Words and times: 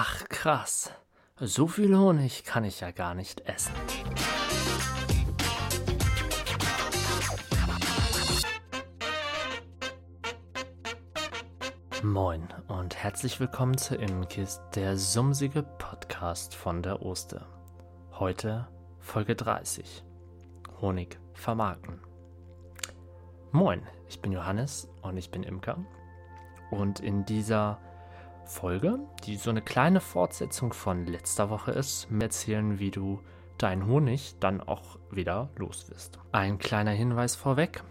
Ach, 0.00 0.28
krass. 0.28 0.92
So 1.40 1.66
viel 1.66 1.98
Honig 1.98 2.44
kann 2.44 2.62
ich 2.62 2.78
ja 2.78 2.92
gar 2.92 3.14
nicht 3.16 3.40
essen. 3.48 3.72
Moin 12.04 12.46
und 12.68 12.94
herzlich 12.94 13.40
willkommen 13.40 13.76
zu 13.76 13.96
Innenkist, 13.96 14.62
der 14.76 14.96
sumsige 14.96 15.64
Podcast 15.64 16.54
von 16.54 16.80
der 16.80 17.02
Oster. 17.02 17.48
Heute 18.12 18.68
Folge 19.00 19.34
30. 19.34 20.04
Honig 20.80 21.18
vermarkten. 21.34 22.00
Moin, 23.50 23.82
ich 24.08 24.22
bin 24.22 24.30
Johannes 24.30 24.88
und 25.02 25.16
ich 25.16 25.32
bin 25.32 25.42
Imker. 25.42 25.84
Und 26.70 27.00
in 27.00 27.24
dieser 27.24 27.80
Folge, 28.48 28.98
die 29.24 29.36
so 29.36 29.50
eine 29.50 29.62
kleine 29.62 30.00
Fortsetzung 30.00 30.72
von 30.72 31.06
letzter 31.06 31.50
Woche 31.50 31.70
ist, 31.72 32.08
erzählen, 32.18 32.78
wie 32.78 32.90
du 32.90 33.20
deinen 33.58 33.86
Honig 33.86 34.36
dann 34.40 34.60
auch 34.60 34.98
wieder 35.10 35.50
los 35.56 35.90
wirst. 35.90 36.18
Ein 36.32 36.58
kleiner 36.58 36.92
Hinweis 36.92 37.36
vorweg. 37.36 37.82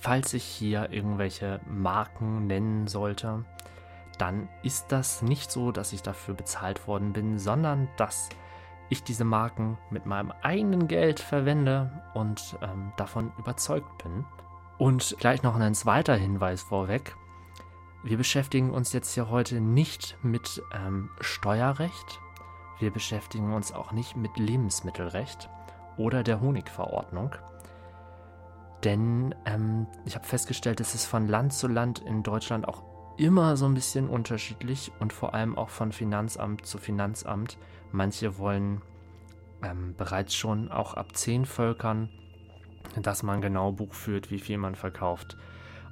Falls 0.00 0.34
ich 0.34 0.44
hier 0.44 0.90
irgendwelche 0.90 1.60
Marken 1.66 2.46
nennen 2.46 2.86
sollte, 2.86 3.44
dann 4.18 4.48
ist 4.62 4.92
das 4.92 5.22
nicht 5.22 5.50
so, 5.50 5.72
dass 5.72 5.92
ich 5.92 6.02
dafür 6.02 6.34
bezahlt 6.34 6.86
worden 6.86 7.12
bin, 7.12 7.38
sondern 7.38 7.88
dass 7.96 8.28
ich 8.90 9.02
diese 9.02 9.24
Marken 9.24 9.78
mit 9.90 10.06
meinem 10.06 10.32
eigenen 10.42 10.88
Geld 10.88 11.20
verwende 11.20 11.90
und 12.12 12.56
ähm, 12.62 12.92
davon 12.96 13.32
überzeugt 13.38 14.02
bin. 14.02 14.24
Und 14.76 15.16
gleich 15.18 15.42
noch 15.42 15.56
ein 15.56 15.74
zweiter 15.74 16.14
Hinweis 16.14 16.62
vorweg. 16.62 17.16
Wir 18.04 18.18
beschäftigen 18.18 18.70
uns 18.70 18.92
jetzt 18.92 19.14
hier 19.14 19.30
heute 19.30 19.62
nicht 19.62 20.18
mit 20.22 20.62
ähm, 20.74 21.08
Steuerrecht. 21.22 22.20
Wir 22.78 22.90
beschäftigen 22.90 23.54
uns 23.54 23.72
auch 23.72 23.92
nicht 23.92 24.14
mit 24.14 24.36
Lebensmittelrecht 24.36 25.48
oder 25.96 26.22
der 26.22 26.42
Honigverordnung. 26.42 27.34
Denn 28.84 29.34
ähm, 29.46 29.86
ich 30.04 30.16
habe 30.16 30.26
festgestellt, 30.26 30.80
es 30.80 30.94
ist 30.94 31.06
von 31.06 31.28
Land 31.28 31.54
zu 31.54 31.66
Land 31.66 32.00
in 32.00 32.22
Deutschland 32.22 32.68
auch 32.68 32.82
immer 33.16 33.56
so 33.56 33.64
ein 33.64 33.72
bisschen 33.72 34.10
unterschiedlich 34.10 34.92
und 35.00 35.14
vor 35.14 35.32
allem 35.32 35.56
auch 35.56 35.70
von 35.70 35.90
Finanzamt 35.90 36.66
zu 36.66 36.76
Finanzamt. 36.76 37.56
Manche 37.90 38.36
wollen 38.36 38.82
ähm, 39.62 39.94
bereits 39.96 40.34
schon 40.34 40.70
auch 40.70 40.92
ab 40.92 41.16
zehn 41.16 41.46
Völkern, 41.46 42.10
dass 43.00 43.22
man 43.22 43.40
genau 43.40 43.72
Buch 43.72 43.94
führt, 43.94 44.30
wie 44.30 44.40
viel 44.40 44.58
man 44.58 44.74
verkauft. 44.74 45.38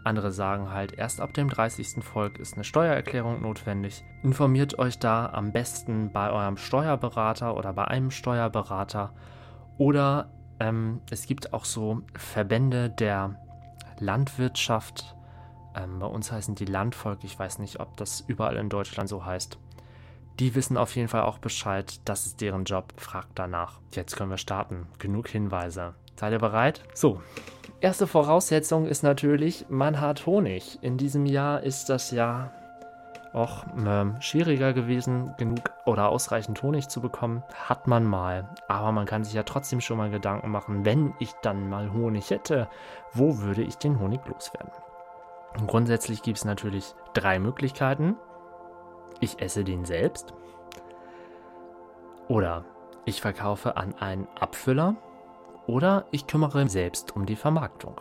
Andere 0.04 0.32
sagen 0.32 0.70
halt, 0.70 0.92
erst 0.92 1.20
ab 1.20 1.32
dem 1.34 1.48
30. 1.48 2.02
Volk 2.02 2.38
ist 2.38 2.54
eine 2.54 2.64
Steuererklärung 2.64 3.40
notwendig. 3.40 4.04
Informiert 4.22 4.78
euch 4.78 4.98
da 4.98 5.26
am 5.26 5.52
besten 5.52 6.10
bei 6.12 6.30
eurem 6.30 6.56
Steuerberater 6.56 7.56
oder 7.56 7.72
bei 7.72 7.84
einem 7.84 8.10
Steuerberater. 8.10 9.12
Oder 9.78 10.30
ähm, 10.58 11.00
es 11.10 11.26
gibt 11.26 11.52
auch 11.52 11.64
so 11.64 12.02
Verbände 12.14 12.90
der 12.90 13.36
Landwirtschaft. 13.98 15.16
Ähm, 15.76 16.00
bei 16.00 16.06
uns 16.06 16.32
heißen 16.32 16.56
die 16.56 16.64
Landvolk. 16.64 17.22
Ich 17.22 17.38
weiß 17.38 17.60
nicht, 17.60 17.78
ob 17.78 17.96
das 17.96 18.20
überall 18.20 18.56
in 18.56 18.68
Deutschland 18.68 19.08
so 19.08 19.24
heißt. 19.24 19.58
Die 20.40 20.54
wissen 20.54 20.76
auf 20.76 20.96
jeden 20.96 21.08
Fall 21.08 21.22
auch 21.22 21.38
Bescheid. 21.38 22.00
Das 22.04 22.26
ist 22.26 22.40
deren 22.40 22.64
Job. 22.64 22.92
Fragt 22.96 23.38
danach. 23.38 23.80
Jetzt 23.92 24.16
können 24.16 24.30
wir 24.30 24.38
starten. 24.38 24.88
Genug 24.98 25.28
Hinweise. 25.28 25.94
Seid 26.16 26.32
ihr 26.32 26.38
bereit? 26.38 26.82
So, 26.94 27.20
erste 27.80 28.06
Voraussetzung 28.06 28.86
ist 28.86 29.02
natürlich, 29.02 29.66
man 29.68 30.00
hat 30.00 30.26
Honig. 30.26 30.78
In 30.82 30.96
diesem 30.96 31.26
Jahr 31.26 31.62
ist 31.62 31.88
das 31.88 32.10
ja 32.10 32.52
auch 33.32 33.64
ähm, 33.76 34.20
schwieriger 34.20 34.72
gewesen, 34.72 35.34
genug 35.38 35.70
oder 35.86 36.10
ausreichend 36.10 36.62
Honig 36.62 36.88
zu 36.88 37.00
bekommen. 37.00 37.42
Hat 37.54 37.86
man 37.86 38.04
mal. 38.04 38.48
Aber 38.68 38.92
man 38.92 39.06
kann 39.06 39.24
sich 39.24 39.34
ja 39.34 39.42
trotzdem 39.42 39.80
schon 39.80 39.96
mal 39.96 40.10
Gedanken 40.10 40.50
machen, 40.50 40.84
wenn 40.84 41.14
ich 41.18 41.32
dann 41.42 41.68
mal 41.68 41.92
Honig 41.92 42.30
hätte, 42.30 42.68
wo 43.12 43.38
würde 43.38 43.62
ich 43.62 43.78
den 43.78 43.98
Honig 43.98 44.20
loswerden? 44.26 44.70
Und 45.58 45.66
grundsätzlich 45.66 46.22
gibt 46.22 46.38
es 46.38 46.44
natürlich 46.44 46.94
drei 47.14 47.38
Möglichkeiten. 47.38 48.16
Ich 49.20 49.40
esse 49.40 49.64
den 49.64 49.84
selbst. 49.84 50.34
Oder 52.28 52.64
ich 53.04 53.20
verkaufe 53.20 53.76
an 53.76 53.94
einen 53.98 54.28
Abfüller 54.38 54.96
oder 55.66 56.06
ich 56.10 56.26
kümmere 56.26 56.62
mich 56.62 56.72
selbst 56.72 57.14
um 57.16 57.26
die 57.26 57.36
Vermarktung. 57.36 57.96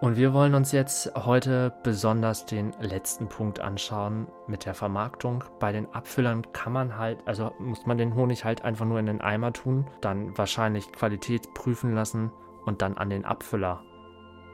Und 0.00 0.16
wir 0.16 0.32
wollen 0.32 0.54
uns 0.54 0.70
jetzt 0.70 1.12
heute 1.16 1.72
besonders 1.82 2.46
den 2.46 2.72
letzten 2.80 3.28
Punkt 3.28 3.58
anschauen 3.58 4.28
mit 4.46 4.64
der 4.64 4.74
Vermarktung. 4.74 5.42
Bei 5.58 5.72
den 5.72 5.92
Abfüllern 5.92 6.52
kann 6.52 6.72
man 6.72 6.96
halt, 6.96 7.18
also 7.26 7.52
muss 7.58 7.84
man 7.84 7.98
den 7.98 8.14
Honig 8.14 8.44
halt 8.44 8.62
einfach 8.62 8.84
nur 8.84 9.00
in 9.00 9.06
den 9.06 9.20
Eimer 9.20 9.52
tun, 9.52 9.88
dann 10.00 10.38
wahrscheinlich 10.38 10.92
Qualität 10.92 11.52
prüfen 11.52 11.96
lassen 11.96 12.30
und 12.64 12.80
dann 12.80 12.96
an 12.96 13.10
den 13.10 13.24
Abfüller 13.24 13.82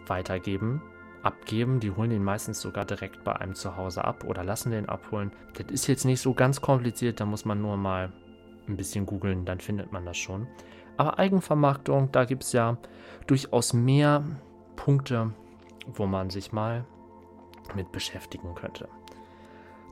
weitergeben, 0.06 0.80
abgeben. 1.22 1.78
Die 1.78 1.90
holen 1.90 2.08
den 2.08 2.24
meistens 2.24 2.62
sogar 2.62 2.86
direkt 2.86 3.22
bei 3.22 3.36
einem 3.36 3.54
zu 3.54 3.76
Hause 3.76 4.02
ab 4.02 4.24
oder 4.24 4.44
lassen 4.44 4.70
den 4.70 4.88
abholen. 4.88 5.30
Das 5.58 5.66
ist 5.66 5.88
jetzt 5.88 6.06
nicht 6.06 6.22
so 6.22 6.32
ganz 6.32 6.62
kompliziert, 6.62 7.20
da 7.20 7.26
muss 7.26 7.44
man 7.44 7.60
nur 7.60 7.76
mal 7.76 8.10
ein 8.66 8.78
bisschen 8.78 9.04
googeln, 9.04 9.44
dann 9.44 9.60
findet 9.60 9.92
man 9.92 10.06
das 10.06 10.16
schon. 10.16 10.46
Aber 10.96 11.18
Eigenvermarktung, 11.18 12.12
da 12.12 12.24
gibt 12.24 12.44
es 12.44 12.52
ja 12.52 12.76
durchaus 13.26 13.72
mehr 13.72 14.22
Punkte, 14.76 15.32
wo 15.94 16.06
man 16.06 16.30
sich 16.30 16.52
mal 16.52 16.84
mit 17.74 17.92
beschäftigen 17.92 18.54
könnte. 18.54 18.88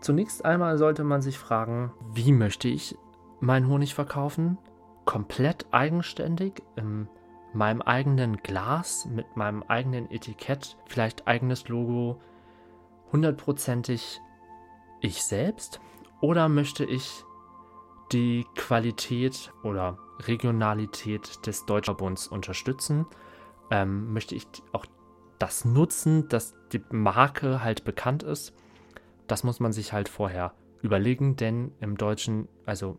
Zunächst 0.01 0.45
einmal 0.45 0.79
sollte 0.79 1.05
man 1.05 1.23
sich 1.23 1.39
fragen, 1.39 1.93
wie 2.13 2.33
möchte 2.33 2.69
ich 2.69 2.97
meinen 3.41 3.69
Honig 3.69 3.95
verkaufen? 3.95 4.59
Komplett 5.05 5.67
eigenständig, 5.71 6.63
in 6.77 7.09
meinem 7.53 7.83
eigenen 7.83 8.39
Glas, 8.39 9.07
mit 9.07 9.37
meinem 9.37 9.63
eigenen 9.63 10.11
Etikett, 10.11 10.77
vielleicht 10.87 11.27
eigenes 11.27 11.69
Logo, 11.69 12.21
hundertprozentig 13.13 14.21
ich 15.01 15.23
selbst? 15.25 15.81
Oder 16.21 16.49
möchte 16.49 16.85
ich 16.85 17.25
die 18.13 18.47
Qualität 18.55 19.53
oder 19.63 19.99
Regionalität 20.21 21.47
des 21.47 21.67
Deutschverbunds 21.67 22.29
unterstützen, 22.29 23.07
ähm, 23.71 24.13
möchte 24.13 24.35
ich 24.35 24.47
auch 24.73 24.87
das 25.39 25.65
nutzen, 25.65 26.29
dass 26.29 26.55
die 26.73 26.83
Marke 26.91 27.65
halt 27.65 27.85
bekannt 27.85 28.23
ist. 28.23 28.55
Das 29.27 29.45
muss 29.45 29.61
man 29.61 29.73
sich 29.73 29.93
halt 29.93 30.09
vorher 30.09 30.55
überlegen, 30.83 31.37
denn 31.37 31.73
im 31.81 31.97
Deutschen, 31.97 32.49
also 32.67 32.99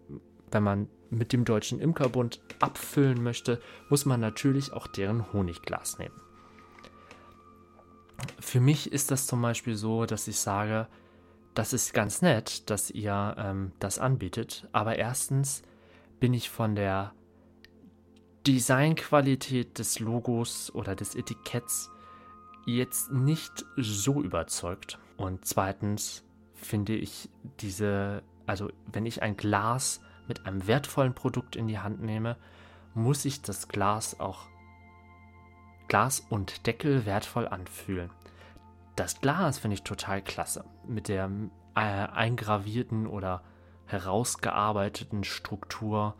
wenn 0.52 0.64
man 0.64 0.90
mit 1.10 1.32
dem 1.32 1.46
Deutschen 1.46 1.80
Imkerbund 1.80 2.42
abfüllen 2.60 3.22
möchte, 3.22 3.62
muss 3.90 4.06
man 4.06 4.20
natürlich 4.20 4.74
auch 4.74 4.88
deren 4.88 5.32
Honigglas 5.32 6.00
nehmen. 6.00 6.16
Für 8.40 8.60
mich 8.60 8.92
ist 8.92 9.12
das 9.12 9.28
zum 9.28 9.42
Beispiel 9.42 9.76
so, 9.76 10.06
dass 10.06 10.28
ich 10.28 10.40
sage, 10.40 10.88
das 11.54 11.74
ist 11.74 11.94
ganz 11.94 12.22
nett, 12.22 12.70
dass 12.70 12.90
ihr 12.90 13.36
ähm, 13.38 13.72
das 13.80 14.00
anbietet, 14.00 14.68
aber 14.72 14.98
erstens 14.98 15.62
bin 16.20 16.34
ich 16.34 16.50
von 16.50 16.76
der 16.76 17.14
Designqualität 18.48 19.80
des 19.80 20.00
Logos 20.00 20.74
oder 20.74 20.96
des 20.96 21.16
Etiketts 21.16 21.90
jetzt 22.66 23.12
nicht 23.12 23.66
so 23.78 24.22
überzeugt. 24.22 25.00
Und 25.18 25.46
zweitens 25.46 26.24
finde 26.54 26.96
ich 26.96 27.30
diese, 27.60 28.24
also 28.46 28.70
wenn 28.92 29.06
ich 29.06 29.22
ein 29.22 29.38
Glas 29.38 30.02
mit 30.28 30.46
einem 30.46 30.68
wertvollen 30.68 31.14
Produkt 31.14 31.56
in 31.56 31.68
die 31.68 31.80
Hand 31.80 32.02
nehme, 32.02 32.38
muss 32.94 33.26
ich 33.26 33.42
das 33.42 33.68
Glas 33.68 34.20
auch 34.20 34.48
Glas 35.88 36.22
und 36.30 36.66
Deckel 36.66 37.06
wertvoll 37.06 37.48
anfühlen. 37.48 38.10
Das 38.96 39.22
Glas 39.22 39.58
finde 39.58 39.76
ich 39.76 39.84
total 39.84 40.22
klasse. 40.22 40.66
Mit 40.86 41.08
der 41.08 41.30
äh, 41.76 41.80
eingravierten 41.80 43.08
oder 43.08 43.44
herausgearbeiteten 43.86 45.24
Struktur, 45.24 46.16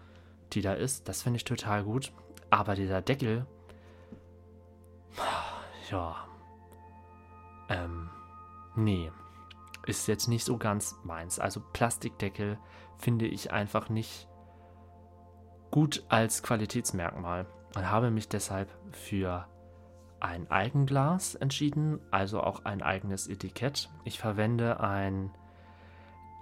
die 0.54 0.62
da 0.62 0.74
ist. 0.74 1.08
Das 1.08 1.22
finde 1.22 1.38
ich 1.38 1.46
total 1.46 1.84
gut. 1.84 2.12
Aber 2.50 2.76
dieser 2.76 3.02
Deckel, 3.02 3.46
ja, 5.90 6.16
ähm, 7.70 8.10
nee, 8.76 9.12
ist 9.86 10.08
jetzt 10.08 10.28
nicht 10.28 10.46
so 10.46 10.58
ganz 10.58 10.96
meins. 11.04 11.40
Also 11.40 11.62
Plastikdeckel 11.74 12.58
finde 12.98 13.26
ich 13.26 13.52
einfach 13.52 13.90
nicht 13.90 14.28
gut 15.72 16.04
als 16.10 16.44
Qualitätsmerkmal 16.44 17.48
und 17.76 17.90
habe 17.90 18.12
mich 18.12 18.30
deshalb 18.30 18.70
für 18.92 19.48
ein 20.24 20.50
Eigenglas 20.50 21.36
entschieden, 21.36 22.00
also 22.10 22.42
auch 22.42 22.66
ein 22.66 22.82
eigenes 22.82 23.28
Etikett. 23.28 23.90
Ich 24.06 24.20
verwende 24.20 24.80
ein 24.80 25.32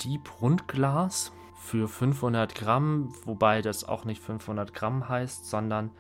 Deep 0.04 0.42
Rundglas 0.42 1.32
für 1.58 1.88
500 1.88 2.56
Gramm, 2.56 3.14
wobei 3.26 3.62
das 3.62 3.84
auch 3.84 4.06
nicht 4.06 4.22
500 4.22 4.74
Gramm 4.74 5.10
heißt, 5.10 5.48
sondern 5.48 5.92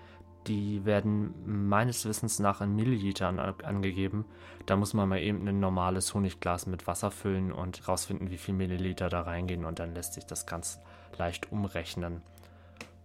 die 0.47 0.85
werden 0.85 1.33
meines 1.45 2.05
Wissens 2.05 2.39
nach 2.39 2.61
in 2.61 2.75
Millilitern 2.75 3.39
angegeben. 3.39 4.25
Da 4.65 4.75
muss 4.75 4.93
man 4.93 5.09
mal 5.09 5.19
eben 5.19 5.47
ein 5.47 5.59
normales 5.59 6.13
Honigglas 6.13 6.65
mit 6.67 6.87
Wasser 6.87 7.11
füllen 7.11 7.51
und 7.51 7.87
rausfinden, 7.87 8.31
wie 8.31 8.37
viel 8.37 8.55
Milliliter 8.55 9.09
da 9.09 9.21
reingehen 9.21 9.65
und 9.65 9.79
dann 9.79 9.93
lässt 9.93 10.13
sich 10.13 10.25
das 10.25 10.45
ganz 10.45 10.79
leicht 11.17 11.51
umrechnen. 11.51 12.21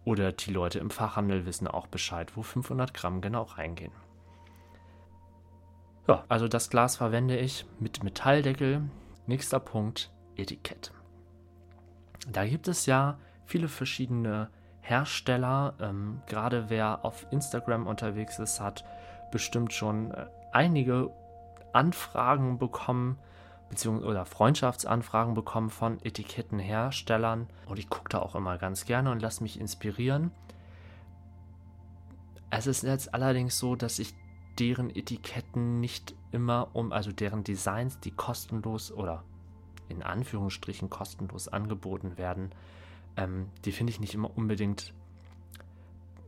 Oder 0.05 0.33
die 0.33 0.53
Leute 0.53 0.79
im 0.79 0.91
Fachhandel 0.91 1.47
wissen 1.47 1.67
auch 1.67 1.87
Bescheid, 1.87 2.37
wo 2.37 2.43
500 2.43 2.95
Gramm 2.95 3.21
genau 3.21 3.43
reingehen. 3.43 3.93
Ja, 6.09 6.25
also 6.29 6.47
das 6.47 6.71
Glas 6.71 6.97
verwende 6.97 7.37
ich 7.37 7.67
mit 7.81 8.05
Metalldeckel. 8.05 8.83
Nächster 9.27 9.59
Punkt, 9.59 10.13
Etikett. 10.37 10.93
Da 12.31 12.47
gibt 12.47 12.69
es 12.69 12.87
ja 12.87 13.19
viele 13.45 13.67
verschiedene 13.67 14.51
Hersteller. 14.81 15.75
Ähm, 15.81 16.23
gerade 16.27 16.71
wer 16.71 17.05
auf 17.05 17.27
Instagram 17.33 17.89
unterwegs 17.89 18.39
ist, 18.39 18.61
hat 18.61 18.85
bestimmt 19.33 19.73
schon 19.73 20.13
äh, 20.13 20.27
einige 20.53 21.11
Anfragen 21.73 22.59
bekommen, 22.59 23.19
beziehungsweise 23.69 24.09
oder 24.09 24.27
Freundschaftsanfragen 24.27 25.35
bekommen 25.35 25.71
von 25.71 25.99
Etikettenherstellern. 26.05 27.49
Und 27.67 27.81
ich 27.81 27.91
gucke 27.91 28.11
da 28.11 28.21
auch 28.21 28.37
immer 28.37 28.59
ganz 28.59 28.85
gerne 28.85 29.11
und 29.11 29.21
lasse 29.21 29.43
mich 29.43 29.59
inspirieren. 29.59 30.31
Es 32.51 32.69
ist 32.69 32.85
jetzt 32.85 33.13
allerdings 33.13 33.59
so, 33.59 33.75
dass 33.75 33.99
ich 33.99 34.15
deren 34.59 34.91
Etiketten 34.95 35.81
nicht 35.81 36.15
immer 36.33 36.69
um, 36.75 36.93
also 36.93 37.13
deren 37.13 37.45
Designs, 37.45 38.01
die 38.01 38.11
kostenlos 38.11 38.93
oder 38.93 39.25
in 39.89 40.03
Anführungsstrichen 40.03 40.91
kostenlos 40.91 41.49
angeboten 41.49 42.19
werden, 42.19 42.51
ähm, 43.17 43.49
die 43.65 43.73
finde 43.73 43.93
ich 43.93 44.01
nicht 44.01 44.15
immer 44.15 44.37
unbedingt 44.37 44.93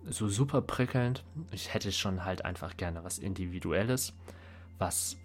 so 0.08 0.28
super 0.28 0.62
prickelnd. 0.62 1.24
Ich 1.50 1.74
hätte 1.74 1.92
schon 1.92 2.24
halt 2.24 2.44
einfach 2.44 2.76
gerne 2.76 3.04
was 3.04 3.18
Individuelles, 3.18 4.14
was, 4.78 5.16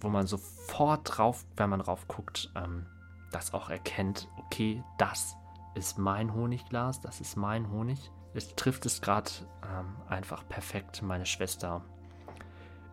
wo 0.00 0.08
man 0.08 0.26
sofort 0.26 1.00
drauf, 1.04 1.44
wenn 1.56 1.70
man 1.70 1.80
drauf 1.80 2.08
guckt, 2.08 2.50
ähm, 2.54 2.86
das 3.30 3.52
auch 3.54 3.70
erkennt, 3.70 4.28
okay, 4.38 4.82
das 4.98 5.36
ist 5.74 5.98
mein 5.98 6.34
Honigglas, 6.34 7.00
das 7.00 7.20
ist 7.20 7.36
mein 7.36 7.70
Honig. 7.70 8.10
Es 8.34 8.54
trifft 8.54 8.86
es 8.86 9.00
gerade 9.00 9.30
ähm, 9.62 9.96
einfach 10.08 10.46
perfekt. 10.48 11.02
Meine 11.02 11.26
Schwester 11.26 11.84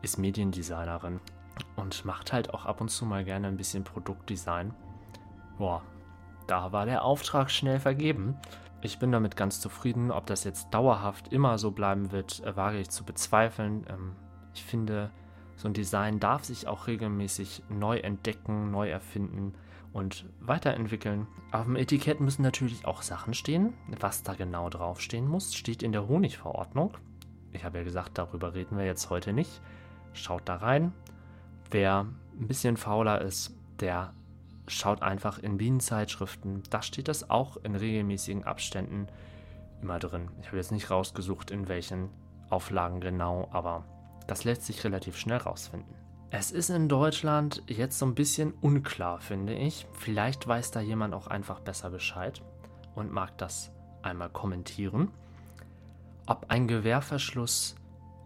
ist 0.02 0.18
Mediendesignerin 0.18 1.20
und 1.76 2.06
macht 2.06 2.34
halt 2.34 2.54
auch 2.54 2.66
ab 2.66 2.82
und 2.82 2.90
zu 2.90 3.06
mal 3.06 3.24
gerne 3.24 3.48
ein 3.48 3.58
bisschen 3.58 3.84
Produktdesign. 3.84 4.74
Boah, 5.58 5.82
da 6.48 6.72
war 6.72 6.86
der 6.86 7.04
Auftrag 7.04 7.52
schnell 7.52 7.80
vergeben. 7.80 8.36
Ich 8.82 8.98
bin 8.98 9.12
damit 9.12 9.36
ganz 9.36 9.60
zufrieden. 9.60 10.12
Ob 10.12 10.26
das 10.26 10.44
jetzt 10.44 10.74
dauerhaft 10.74 11.34
immer 11.34 11.58
so 11.58 11.72
bleiben 11.72 12.12
wird, 12.12 12.44
äh, 12.46 12.56
wage 12.56 12.80
ich 12.80 12.90
zu 12.90 13.04
bezweifeln. 13.04 13.86
Ähm, 13.90 14.16
ich 14.54 14.64
finde, 14.64 15.12
so 15.58 15.68
ein 15.68 15.74
Design 15.74 16.20
darf 16.20 16.46
sich 16.46 16.68
auch 16.68 16.88
regelmäßig 16.88 17.64
neu 17.70 17.98
entdecken, 17.98 18.72
neu 18.72 18.90
erfinden 18.90 19.54
und 19.92 20.26
weiterentwickeln. 20.40 21.28
Auf 21.52 21.66
dem 21.66 21.76
Etikett 21.76 22.22
müssen 22.22 22.44
natürlich 22.44 22.86
auch 22.86 23.02
Sachen 23.02 23.34
stehen. 23.34 23.74
Was 24.00 24.24
da 24.24 24.34
genau 24.34 24.70
draufstehen 24.70 25.28
muss, 25.28 25.54
steht 25.54 25.84
in 25.84 25.92
der 25.92 26.08
Honigverordnung. 26.08 26.94
Ich 27.52 27.66
habe 27.66 27.80
ja 27.80 27.84
gesagt, 27.84 28.18
darüber 28.18 28.54
reden 28.54 28.78
wir 28.78 28.86
jetzt 28.86 29.10
heute 29.10 29.34
nicht. 29.34 29.62
Schaut 30.14 30.48
da 30.50 30.56
rein. 30.58 30.94
Wer 31.72 32.08
ein 32.40 32.48
bisschen 32.48 32.78
fauler 32.78 33.22
ist, 33.22 33.56
der 33.80 34.14
schaut 34.68 35.02
einfach 35.02 35.40
in 35.40 35.58
Bienenzeitschriften. 35.58 36.64
Da 36.70 36.82
steht 36.82 37.08
das 37.08 37.30
auch 37.30 37.58
in 37.58 37.76
regelmäßigen 37.76 38.44
Abständen 38.44 39.08
immer 39.82 40.00
drin. 40.00 40.30
Ich 40.42 40.48
habe 40.48 40.58
jetzt 40.58 40.72
nicht 40.72 40.92
rausgesucht, 40.92 41.52
in 41.52 41.68
welchen 41.68 42.10
Auflagen 42.50 43.00
genau, 43.00 43.48
aber 43.52 43.86
das 44.28 44.44
lässt 44.44 44.66
sich 44.66 44.84
relativ 44.84 45.18
schnell 45.18 45.38
rausfinden. 45.38 45.94
Es 46.32 46.52
ist 46.52 46.70
in 46.70 46.88
Deutschland 46.88 47.64
jetzt 47.68 47.98
so 47.98 48.06
ein 48.06 48.14
bisschen 48.14 48.54
unklar, 48.62 49.20
finde 49.20 49.54
ich. 49.54 49.88
Vielleicht 49.94 50.48
weiß 50.48 50.70
da 50.72 50.80
jemand 50.80 51.16
auch 51.16 51.28
einfach 51.28 51.60
besser 51.60 51.90
Bescheid 51.90 52.42
und 52.94 53.12
mag 53.12 53.36
das 53.40 53.72
einmal 54.04 54.30
kommentieren. 54.30 55.10
Ob 56.28 56.46
ein 56.50 56.68
Gewehrverschluss 56.68 57.76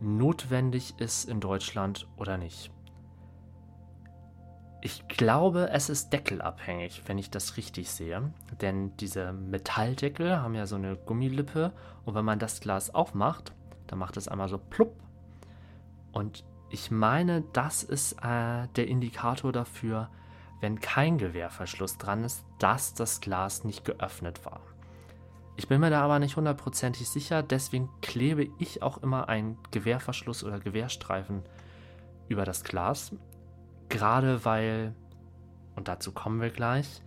notwendig 0.03 0.95
ist 0.99 1.25
in 1.25 1.39
Deutschland 1.39 2.07
oder 2.17 2.37
nicht. 2.37 2.71
Ich 4.81 5.07
glaube, 5.07 5.69
es 5.69 5.89
ist 5.89 6.11
deckelabhängig, 6.11 7.03
wenn 7.05 7.17
ich 7.17 7.31
das 7.31 7.55
richtig 7.55 7.89
sehe. 7.89 8.33
Denn 8.61 8.95
diese 8.97 9.31
Metalldeckel 9.31 10.41
haben 10.41 10.55
ja 10.55 10.65
so 10.65 10.75
eine 10.75 10.97
Gummilippe 10.97 11.71
und 12.03 12.15
wenn 12.15 12.25
man 12.25 12.37
das 12.37 12.59
Glas 12.59 12.93
aufmacht, 12.93 13.53
dann 13.87 13.99
macht 13.99 14.17
es 14.17 14.27
einmal 14.27 14.49
so 14.49 14.57
plupp. 14.57 14.93
Und 16.11 16.43
ich 16.69 16.91
meine, 16.91 17.43
das 17.53 17.83
ist 17.83 18.13
äh, 18.23 18.67
der 18.75 18.87
Indikator 18.87 19.53
dafür, 19.53 20.09
wenn 20.59 20.81
kein 20.81 21.17
Gewehrverschluss 21.17 21.97
dran 21.97 22.23
ist, 22.23 22.43
dass 22.59 22.93
das 22.93 23.21
Glas 23.21 23.63
nicht 23.63 23.85
geöffnet 23.85 24.45
war. 24.45 24.61
Ich 25.55 25.67
bin 25.67 25.79
mir 25.79 25.89
da 25.89 26.01
aber 26.01 26.19
nicht 26.19 26.35
hundertprozentig 26.35 27.07
sicher, 27.09 27.43
deswegen 27.43 27.89
klebe 28.01 28.47
ich 28.57 28.81
auch 28.81 28.97
immer 29.03 29.29
einen 29.29 29.57
Gewehrverschluss 29.71 30.43
oder 30.43 30.59
Gewehrstreifen 30.59 31.43
über 32.27 32.43
das 32.43 32.63
Glas, 32.63 33.11
Gerade 33.93 34.43
weil, 34.43 34.95
und 35.75 35.87
dazu 35.87 36.11
kommen 36.11 36.41
wir 36.41 36.49
gleich, 36.49 37.03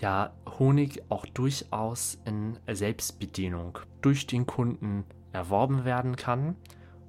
ja, 0.00 0.32
Honig 0.58 1.00
auch 1.10 1.26
durchaus 1.26 2.18
in 2.24 2.58
Selbstbedienung 2.66 3.78
durch 4.02 4.26
den 4.26 4.46
Kunden 4.46 5.04
erworben 5.32 5.84
werden 5.84 6.16
kann. 6.16 6.56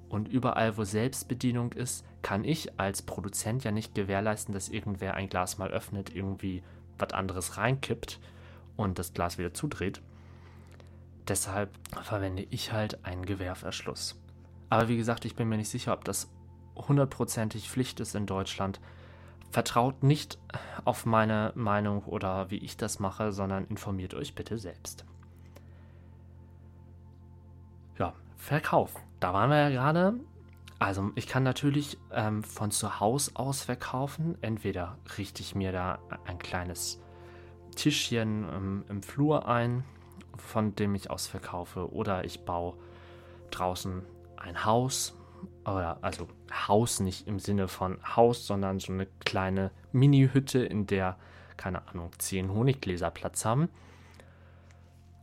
Und 0.10 0.28
überall, 0.28 0.78
wo 0.78 0.84
Selbstbedienung 0.84 1.74
ist, 1.74 2.06
kann 2.22 2.44
ich 2.44 2.80
als 2.80 3.02
Produzent 3.02 3.64
ja 3.64 3.72
nicht 3.72 3.96
gewährleisten, 3.96 4.54
dass 4.54 4.70
irgendwer 4.70 5.16
ein 5.16 5.28
Glas 5.28 5.58
mal 5.58 5.72
öffnet, 5.72 6.16
irgendwie 6.16 6.62
was 7.00 7.14
anderes 7.14 7.58
reinkippt 7.58 8.20
und 8.76 9.00
das 9.00 9.12
Glas 9.12 9.40
wieder 9.40 9.56
zudreht. 9.56 10.04
Deshalb 11.28 11.72
verwende 12.04 12.48
ich 12.50 12.72
halt 12.72 13.06
einen 13.06 13.26
Gewehrverschluss. 13.26 14.20
Aber 14.70 14.88
wie 14.88 14.98
gesagt, 14.98 15.26
ich 15.26 15.36
bin 15.36 15.50
mir 15.50 15.58
nicht 15.58 15.70
sicher, 15.70 15.94
ob 15.94 16.04
das 16.06 16.30
hundertprozentig 16.76 17.70
Pflicht 17.70 18.00
ist 18.00 18.16
in 18.16 18.26
Deutschland. 18.26 18.80
Vertraut 19.50 20.04
nicht 20.04 20.38
auf 20.86 21.06
meine 21.06 21.52
Meinung 21.56 22.04
oder 22.04 22.50
wie 22.52 22.58
ich 22.58 22.78
das 22.78 23.00
mache, 23.00 23.32
sondern 23.32 23.66
informiert 23.66 24.14
euch 24.14 24.36
bitte 24.36 24.58
selbst. 24.58 25.06
Ja, 27.98 28.14
Verkauf. 28.38 28.96
Da 29.20 29.34
waren 29.34 29.50
wir 29.50 29.58
ja 29.58 29.70
gerade. 29.70 30.20
Also 30.80 31.12
ich 31.16 31.28
kann 31.28 31.44
natürlich 31.44 31.98
ähm, 32.12 32.44
von 32.44 32.72
zu 32.72 33.00
Hause 33.00 33.32
aus 33.34 33.64
verkaufen. 33.64 34.38
Entweder 34.42 34.98
richte 35.18 35.42
ich 35.42 35.56
mir 35.56 35.72
da 35.72 36.00
ein 36.26 36.38
kleines 36.38 37.02
Tischchen 37.76 38.44
ähm, 38.44 38.86
im 38.90 39.02
Flur 39.02 39.48
ein, 39.48 39.84
von 40.38 40.76
dem 40.76 40.96
ich 40.96 41.10
aus 41.10 41.28
verkaufe, 41.28 41.92
oder 41.92 42.26
ich 42.26 42.46
baue 42.46 42.76
draußen 43.52 44.04
ein 44.38 44.66
Haus 44.66 45.16
oder 45.66 45.98
also 46.02 46.28
Haus 46.68 47.00
nicht 47.00 47.28
im 47.28 47.40
Sinne 47.40 47.68
von 47.68 48.00
Haus, 48.16 48.48
sondern 48.48 48.80
so 48.80 48.94
eine 48.94 49.08
kleine 49.26 49.72
Mini-Hütte, 49.92 50.60
in 50.60 50.88
der, 50.88 51.18
keine 51.58 51.88
Ahnung, 51.88 52.12
zehn 52.18 52.52
Honiggläser 52.52 53.12
Platz 53.12 53.46
haben. 53.46 53.70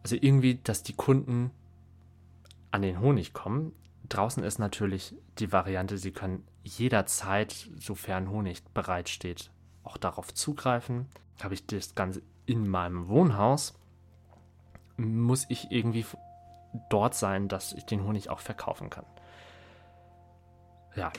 Also 0.02 0.16
irgendwie, 0.20 0.56
dass 0.56 0.82
die 0.82 0.92
Kunden 0.92 1.50
an 2.70 2.82
den 2.82 3.00
Honig 3.00 3.32
kommen. 3.32 3.72
Draußen 4.08 4.44
ist 4.44 4.58
natürlich 4.58 5.16
die 5.38 5.50
Variante, 5.50 5.96
sie 5.96 6.12
können 6.12 6.46
jederzeit, 6.62 7.70
sofern 7.78 8.30
Honig 8.30 8.62
bereitsteht, 8.74 9.50
auch 9.82 9.96
darauf 9.96 10.34
zugreifen. 10.34 11.06
Habe 11.42 11.54
ich 11.54 11.66
das 11.66 11.94
Ganze 11.94 12.22
in 12.46 12.68
meinem 12.68 13.08
Wohnhaus, 13.08 13.78
muss 14.96 15.46
ich 15.48 15.70
irgendwie 15.70 16.04
dort 16.88 17.14
sein, 17.14 17.48
dass 17.48 17.72
ich 17.72 17.84
den 17.84 18.04
Honig 18.04 18.30
auch 18.30 18.40
verkaufen 18.40 18.90
kann 18.90 19.04
ja, 20.96 21.12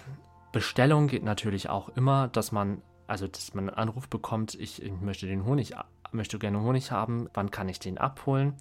Bestellung 0.51 1.08
geht 1.08 1.24
natürlich 1.24 1.70
auch 1.70 1.89
immer, 1.89 2.27
dass 2.29 2.51
man, 2.51 2.82
also 3.08 3.27
dass 3.27 3.53
man 3.53 3.70
einen 3.70 3.77
Anruf 3.77 4.08
bekommt, 4.08 4.55
ich, 4.55 4.82
möchte 5.01 5.27
den 5.27 5.46
Honig, 5.46 5.74
möchte 6.12 6.39
gerne 6.39 6.62
Honig 6.62 6.91
haben, 6.91 7.29
wann 7.34 7.51
kann 7.51 7.70
ich 7.70 7.79
den 7.79 7.98
abholen? 7.98 8.53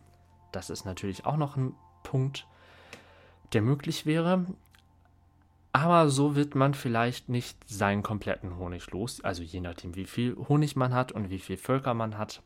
Das 0.52 0.71
ist 0.71 0.85
natürlich 0.85 1.25
auch 1.25 1.37
noch 1.37 1.56
ein 1.56 1.75
Punkt, 2.02 2.47
der 3.52 3.62
möglich 3.62 4.06
wäre. 4.06 4.47
Aber 5.73 6.09
so 6.09 6.37
wird 6.37 6.54
man 6.54 6.75
vielleicht 6.75 7.28
nicht 7.28 7.59
seinen 7.68 8.04
kompletten 8.04 8.59
Honig 8.59 8.90
los. 8.92 9.23
Also 9.23 9.42
je 9.42 9.61
nachdem, 9.61 9.97
wie 9.97 10.04
viel 10.04 10.37
Honig 10.49 10.76
man 10.76 10.94
hat 10.94 11.11
und 11.11 11.30
wie 11.30 11.40
viel 11.40 11.56
Völker 11.56 11.94
man 11.94 12.16
hat 12.16 12.42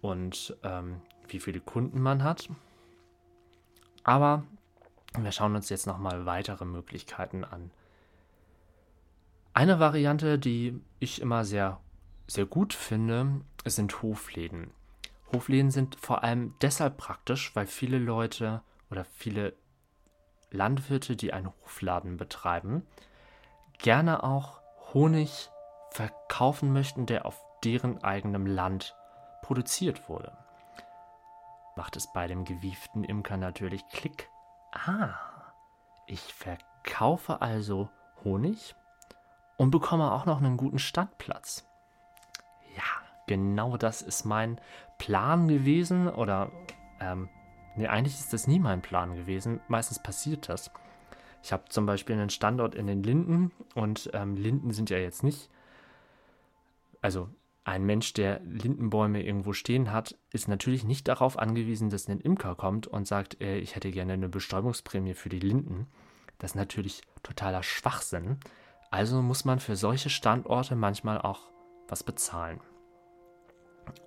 und 0.00 0.56
ähm, 0.64 1.00
wie 1.32 1.40
viele 1.40 1.60
Kunden 1.60 2.00
man 2.00 2.22
hat. 2.22 2.48
Aber 4.04 4.44
wir 5.18 5.32
schauen 5.32 5.56
uns 5.56 5.68
jetzt 5.68 5.86
nochmal 5.86 6.26
weitere 6.26 6.64
Möglichkeiten 6.64 7.44
an. 7.44 7.70
Eine 9.54 9.80
Variante, 9.80 10.38
die 10.38 10.80
ich 10.98 11.20
immer 11.20 11.44
sehr, 11.44 11.80
sehr 12.26 12.44
gut 12.44 12.74
finde, 12.74 13.40
sind 13.64 14.02
Hofläden. 14.02 14.70
Hofläden 15.32 15.70
sind 15.70 15.96
vor 15.98 16.22
allem 16.22 16.54
deshalb 16.60 16.98
praktisch, 16.98 17.56
weil 17.56 17.66
viele 17.66 17.98
Leute 17.98 18.62
oder 18.90 19.04
viele 19.04 19.54
Landwirte, 20.50 21.16
die 21.16 21.32
einen 21.32 21.52
Hofladen 21.64 22.16
betreiben, 22.16 22.86
gerne 23.78 24.22
auch 24.22 24.60
Honig 24.92 25.50
verkaufen 25.90 26.72
möchten, 26.72 27.06
der 27.06 27.26
auf 27.26 27.40
deren 27.64 28.04
eigenem 28.04 28.46
Land 28.46 28.94
produziert 29.42 30.08
wurde. 30.08 30.36
Macht 31.76 31.96
es 31.96 32.10
bei 32.12 32.26
dem 32.26 32.44
gewieften 32.44 33.04
Imker 33.04 33.36
natürlich 33.36 33.86
Klick. 33.88 34.30
Ah, 34.72 35.14
ich 36.06 36.20
verkaufe 36.20 37.42
also 37.42 37.90
Honig 38.24 38.74
und 39.58 39.70
bekomme 39.70 40.10
auch 40.10 40.24
noch 40.24 40.38
einen 40.38 40.56
guten 40.56 40.78
Standplatz. 40.78 41.66
Ja, 42.74 42.82
genau 43.26 43.76
das 43.76 44.02
ist 44.02 44.24
mein 44.24 44.60
Plan 44.98 45.48
gewesen 45.48 46.08
oder 46.08 46.50
ähm, 47.00 47.28
nee, 47.76 47.86
eigentlich 47.86 48.18
ist 48.18 48.32
das 48.32 48.46
nie 48.46 48.58
mein 48.58 48.80
Plan 48.82 49.14
gewesen. 49.14 49.60
Meistens 49.68 50.02
passiert 50.02 50.48
das. 50.48 50.70
Ich 51.42 51.52
habe 51.52 51.64
zum 51.68 51.86
Beispiel 51.86 52.16
einen 52.16 52.30
Standort 52.30 52.74
in 52.74 52.86
den 52.86 53.02
Linden 53.02 53.52
und 53.74 54.10
ähm, 54.14 54.36
Linden 54.36 54.72
sind 54.72 54.90
ja 54.90 54.98
jetzt 54.98 55.22
nicht, 55.22 55.50
also 57.02 57.28
ein 57.66 57.82
Mensch, 57.82 58.12
der 58.12 58.40
Lindenbäume 58.44 59.24
irgendwo 59.24 59.52
stehen 59.52 59.90
hat, 59.90 60.16
ist 60.30 60.46
natürlich 60.46 60.84
nicht 60.84 61.08
darauf 61.08 61.36
angewiesen, 61.36 61.90
dass 61.90 62.08
ein 62.08 62.20
Imker 62.20 62.54
kommt 62.54 62.86
und 62.86 63.08
sagt, 63.08 63.40
äh, 63.40 63.58
ich 63.58 63.74
hätte 63.74 63.90
gerne 63.90 64.12
eine 64.12 64.28
Bestäubungsprämie 64.28 65.14
für 65.14 65.28
die 65.28 65.40
Linden. 65.40 65.88
Das 66.38 66.52
ist 66.52 66.54
natürlich 66.54 67.02
totaler 67.24 67.64
Schwachsinn. 67.64 68.38
Also 68.92 69.20
muss 69.20 69.44
man 69.44 69.58
für 69.58 69.74
solche 69.74 70.10
Standorte 70.10 70.76
manchmal 70.76 71.20
auch 71.20 71.50
was 71.88 72.04
bezahlen. 72.04 72.60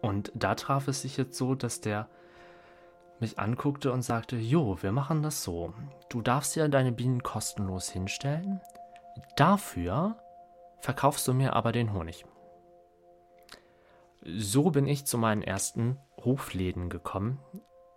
Und 0.02 0.32
da 0.36 0.56
traf 0.56 0.88
es 0.88 1.02
sich 1.02 1.18
jetzt 1.18 1.38
so, 1.38 1.54
dass 1.54 1.82
der 1.82 2.08
mich 3.20 3.40
anguckte 3.40 3.92
und 3.92 4.04
sagte, 4.04 4.38
Jo, 4.38 4.82
wir 4.82 4.94
machen 4.94 5.22
das 5.22 5.44
so. 5.44 5.74
Du 6.08 6.22
darfst 6.22 6.56
ja 6.56 6.70
deine 6.70 6.94
Bienen 6.94 7.24
kostenlos 7.24 7.90
hinstellen. 7.90 8.62
Dafür 9.36 10.16
verkaufst 10.80 11.28
du 11.28 11.34
mir 11.34 11.58
aber 11.58 11.74
den 11.74 11.92
Honig. 11.92 12.24
So 14.22 14.72
bin 14.72 14.88
ich 14.88 15.06
zu 15.06 15.18
meinen 15.18 15.42
ersten 15.42 15.98
Hofläden 16.24 16.90
gekommen. 16.90 17.40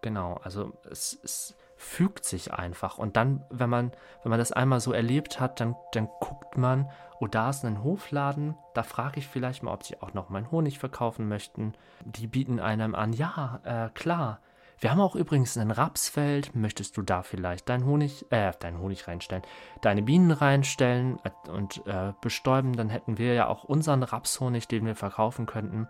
Genau, 0.03 0.35
also 0.43 0.73
es, 0.91 1.19
es 1.23 1.57
fügt 1.77 2.25
sich 2.25 2.53
einfach. 2.53 2.99
Und 2.99 3.17
dann, 3.17 3.45
wenn 3.51 3.71
man, 3.71 3.93
wenn 4.23 4.31
man 4.31 4.39
das 4.39 4.53
einmal 4.53 4.81
so 4.81 4.93
erlebt 4.93 5.41
hat, 5.41 5.61
dann, 5.61 5.77
dann 5.93 6.09
guckt 6.21 6.57
man, 6.57 6.89
oh, 7.21 7.27
da 7.27 7.51
ist 7.51 7.65
ein 7.65 7.83
Hofladen, 7.83 8.57
da 8.75 8.83
frage 8.83 9.21
ich 9.21 9.29
vielleicht 9.29 9.63
mal, 9.63 9.73
ob 9.73 9.85
sie 9.85 10.01
auch 10.01 10.15
noch 10.15 10.29
meinen 10.29 10.51
Honig 10.51 10.79
verkaufen 10.79 11.29
möchten. 11.29 11.75
Die 12.05 12.27
bieten 12.27 12.61
einem 12.61 12.95
an, 12.95 13.13
ja, 13.13 13.61
äh, 13.65 13.91
klar. 13.91 14.41
Wir 14.83 14.91
haben 14.91 15.01
auch 15.01 15.15
übrigens 15.15 15.57
ein 15.57 15.71
Rapsfeld. 15.71 16.57
Möchtest 16.57 16.97
du 16.97 17.03
da 17.03 17.23
vielleicht 17.23 17.69
deinen 17.69 17.87
Honig, 17.87 18.27
äh, 18.33 18.51
deinen 18.59 18.81
Honig 18.81 19.07
reinstellen, 19.07 19.45
deine 19.81 20.03
Bienen 20.03 20.33
reinstellen 20.33 21.21
und 21.49 21.87
äh, 21.87 22.13
bestäuben? 22.21 22.73
Dann 22.73 22.89
hätten 22.89 23.17
wir 23.17 23.33
ja 23.33 23.47
auch 23.47 23.63
unseren 23.63 24.03
Rapshonig, 24.03 24.67
den 24.67 24.85
wir 24.85 24.97
verkaufen 24.97 25.47
könnten. 25.47 25.87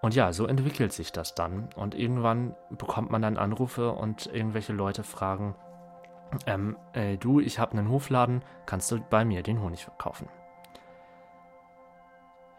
Und 0.00 0.14
ja, 0.14 0.32
so 0.32 0.46
entwickelt 0.46 0.94
sich 0.94 1.12
das 1.12 1.34
dann. 1.34 1.68
Und 1.76 1.94
irgendwann 1.94 2.54
bekommt 2.70 3.10
man 3.10 3.20
dann 3.20 3.36
Anrufe 3.36 3.92
und 3.92 4.28
irgendwelche 4.32 4.72
Leute 4.72 5.02
fragen, 5.02 5.54
ähm, 6.46 6.74
äh, 6.94 7.18
du, 7.18 7.38
ich 7.38 7.58
habe 7.58 7.72
einen 7.72 7.90
Hofladen, 7.90 8.42
kannst 8.64 8.90
du 8.92 8.98
bei 9.10 9.26
mir 9.26 9.42
den 9.42 9.60
Honig 9.60 9.84
verkaufen? 9.84 10.30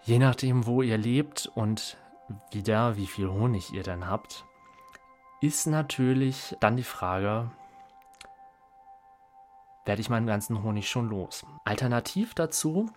Je 0.03 0.19
nachdem, 0.19 0.67
wo 0.67 0.83
ihr 0.83 0.99
lebt 0.99 1.51
und 1.55 1.97
wieder, 2.51 2.95
wie 2.95 3.07
viel 3.07 3.27
Honig 3.27 3.73
ihr 3.73 3.81
denn 3.81 4.07
habt, 4.07 4.45
ist 5.41 5.67
natürlich 5.67 6.55
dann 6.59 6.77
die 6.77 6.83
Frage, 6.83 7.51
werde 9.85 10.01
ich 10.01 10.09
meinen 10.09 10.27
ganzen 10.27 10.63
Honig 10.63 10.89
schon 10.89 11.09
los? 11.09 11.45
Alternativ 11.65 12.33
dazu 12.33 12.91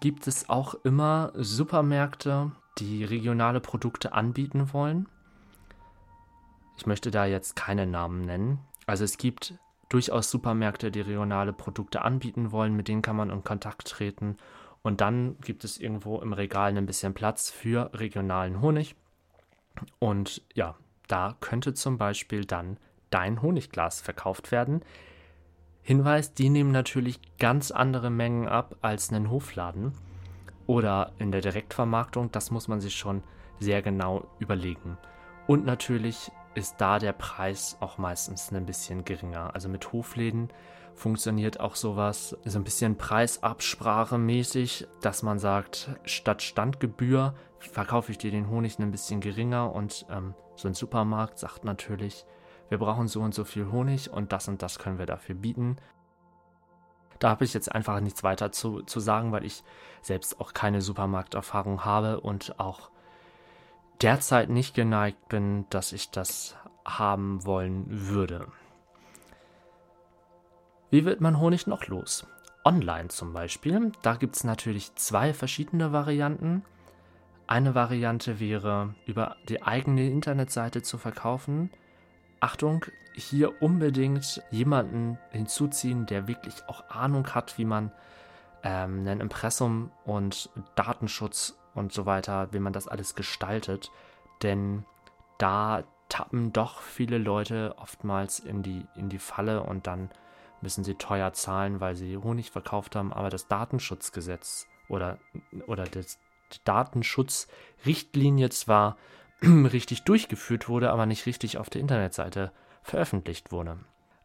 gibt 0.00 0.26
es 0.26 0.48
auch 0.48 0.74
immer 0.84 1.32
Supermärkte, 1.34 2.52
die 2.78 3.04
regionale 3.04 3.60
Produkte 3.60 4.12
anbieten 4.12 4.72
wollen. 4.72 5.08
Ich 6.78 6.86
möchte 6.86 7.10
da 7.10 7.26
jetzt 7.26 7.54
keine 7.54 7.86
Namen 7.86 8.24
nennen. 8.24 8.58
Also 8.86 9.04
es 9.04 9.18
gibt 9.18 9.54
durchaus 9.90 10.30
Supermärkte, 10.30 10.90
die 10.90 11.02
regionale 11.02 11.52
Produkte 11.52 12.02
anbieten 12.02 12.50
wollen, 12.50 12.74
mit 12.74 12.88
denen 12.88 13.02
kann 13.02 13.16
man 13.16 13.30
in 13.30 13.44
Kontakt 13.44 13.88
treten. 13.88 14.38
Und 14.82 15.00
dann 15.00 15.38
gibt 15.40 15.64
es 15.64 15.78
irgendwo 15.78 16.18
im 16.20 16.32
Regal 16.32 16.76
ein 16.76 16.86
bisschen 16.86 17.14
Platz 17.14 17.50
für 17.50 17.90
regionalen 17.92 18.60
Honig. 18.60 18.96
Und 19.98 20.42
ja, 20.54 20.76
da 21.12 21.36
könnte 21.40 21.74
zum 21.74 21.98
Beispiel 21.98 22.46
dann 22.46 22.78
dein 23.10 23.42
Honigglas 23.42 24.00
verkauft 24.00 24.50
werden. 24.50 24.82
Hinweis, 25.82 26.32
die 26.32 26.48
nehmen 26.48 26.72
natürlich 26.72 27.20
ganz 27.38 27.70
andere 27.70 28.08
Mengen 28.08 28.48
ab 28.48 28.76
als 28.80 29.12
einen 29.12 29.30
Hofladen 29.30 29.92
oder 30.66 31.12
in 31.18 31.30
der 31.30 31.42
Direktvermarktung, 31.42 32.32
das 32.32 32.50
muss 32.50 32.66
man 32.66 32.80
sich 32.80 32.94
schon 32.94 33.22
sehr 33.60 33.82
genau 33.82 34.26
überlegen. 34.38 34.96
Und 35.46 35.66
natürlich 35.66 36.32
ist 36.54 36.76
da 36.78 36.98
der 36.98 37.12
Preis 37.12 37.76
auch 37.80 37.98
meistens 37.98 38.50
ein 38.50 38.64
bisschen 38.64 39.04
geringer. 39.04 39.54
Also 39.54 39.68
mit 39.68 39.92
Hofläden 39.92 40.48
funktioniert 40.94 41.60
auch 41.60 41.74
sowas 41.74 42.36
so 42.44 42.58
ein 42.58 42.64
bisschen 42.64 42.96
Preisabsprachemäßig, 42.96 44.86
dass 45.02 45.22
man 45.22 45.38
sagt, 45.38 45.90
statt 46.04 46.42
Standgebühr 46.42 47.34
verkaufe 47.70 48.12
ich 48.12 48.18
dir 48.18 48.30
den 48.30 48.48
Honig 48.48 48.78
ein 48.78 48.90
bisschen 48.90 49.20
geringer 49.20 49.74
und 49.74 50.06
ähm, 50.10 50.34
so 50.56 50.68
ein 50.68 50.74
Supermarkt 50.74 51.38
sagt 51.38 51.64
natürlich, 51.64 52.24
wir 52.68 52.78
brauchen 52.78 53.08
so 53.08 53.20
und 53.20 53.34
so 53.34 53.44
viel 53.44 53.70
Honig 53.70 54.10
und 54.10 54.32
das 54.32 54.48
und 54.48 54.62
das 54.62 54.78
können 54.78 54.98
wir 54.98 55.06
dafür 55.06 55.34
bieten. 55.34 55.76
Da 57.18 57.30
habe 57.30 57.44
ich 57.44 57.54
jetzt 57.54 57.72
einfach 57.72 58.00
nichts 58.00 58.24
weiter 58.24 58.50
zu, 58.50 58.82
zu 58.82 58.98
sagen, 58.98 59.30
weil 59.30 59.44
ich 59.44 59.62
selbst 60.00 60.40
auch 60.40 60.54
keine 60.54 60.80
Supermarkterfahrung 60.80 61.84
habe 61.84 62.20
und 62.20 62.58
auch 62.58 62.90
derzeit 64.00 64.48
nicht 64.48 64.74
geneigt 64.74 65.28
bin, 65.28 65.66
dass 65.70 65.92
ich 65.92 66.10
das 66.10 66.56
haben 66.84 67.44
wollen 67.44 67.84
würde. 67.88 68.48
Wie 70.90 71.04
wird 71.04 71.20
man 71.20 71.38
Honig 71.38 71.66
noch 71.66 71.86
los? 71.86 72.26
Online 72.64 73.08
zum 73.08 73.32
Beispiel. 73.32 73.92
Da 74.02 74.14
gibt 74.14 74.36
es 74.36 74.44
natürlich 74.44 74.94
zwei 74.96 75.32
verschiedene 75.32 75.92
Varianten. 75.92 76.64
Eine 77.46 77.74
Variante 77.74 78.40
wäre, 78.40 78.94
über 79.06 79.36
die 79.48 79.62
eigene 79.62 80.08
Internetseite 80.08 80.82
zu 80.82 80.98
verkaufen. 80.98 81.70
Achtung, 82.40 82.86
hier 83.14 83.62
unbedingt 83.62 84.42
jemanden 84.50 85.18
hinzuziehen, 85.30 86.06
der 86.06 86.28
wirklich 86.28 86.54
auch 86.66 86.88
Ahnung 86.88 87.26
hat, 87.34 87.58
wie 87.58 87.64
man 87.64 87.92
ähm, 88.62 89.06
ein 89.06 89.20
Impressum 89.20 89.90
und 90.04 90.50
Datenschutz 90.74 91.58
und 91.74 91.92
so 91.92 92.06
weiter, 92.06 92.48
wie 92.52 92.58
man 92.58 92.72
das 92.72 92.88
alles 92.88 93.14
gestaltet. 93.14 93.90
Denn 94.42 94.84
da 95.38 95.84
tappen 96.08 96.52
doch 96.52 96.80
viele 96.80 97.18
Leute 97.18 97.74
oftmals 97.78 98.38
in 98.38 98.62
die, 98.62 98.86
in 98.96 99.08
die 99.08 99.18
Falle 99.18 99.62
und 99.62 99.86
dann 99.86 100.10
müssen 100.60 100.84
sie 100.84 100.94
teuer 100.94 101.32
zahlen, 101.32 101.80
weil 101.80 101.96
sie 101.96 102.16
Honig 102.16 102.50
verkauft 102.50 102.96
haben. 102.96 103.12
Aber 103.12 103.30
das 103.30 103.48
Datenschutzgesetz 103.48 104.66
oder, 104.88 105.18
oder 105.66 105.84
das, 105.84 106.18
Datenschutzrichtlinie 106.66 108.50
zwar 108.50 108.96
richtig 109.42 110.04
durchgeführt 110.04 110.68
wurde, 110.68 110.90
aber 110.90 111.06
nicht 111.06 111.26
richtig 111.26 111.58
auf 111.58 111.70
der 111.70 111.80
Internetseite 111.80 112.52
veröffentlicht 112.82 113.52
wurde. 113.52 113.78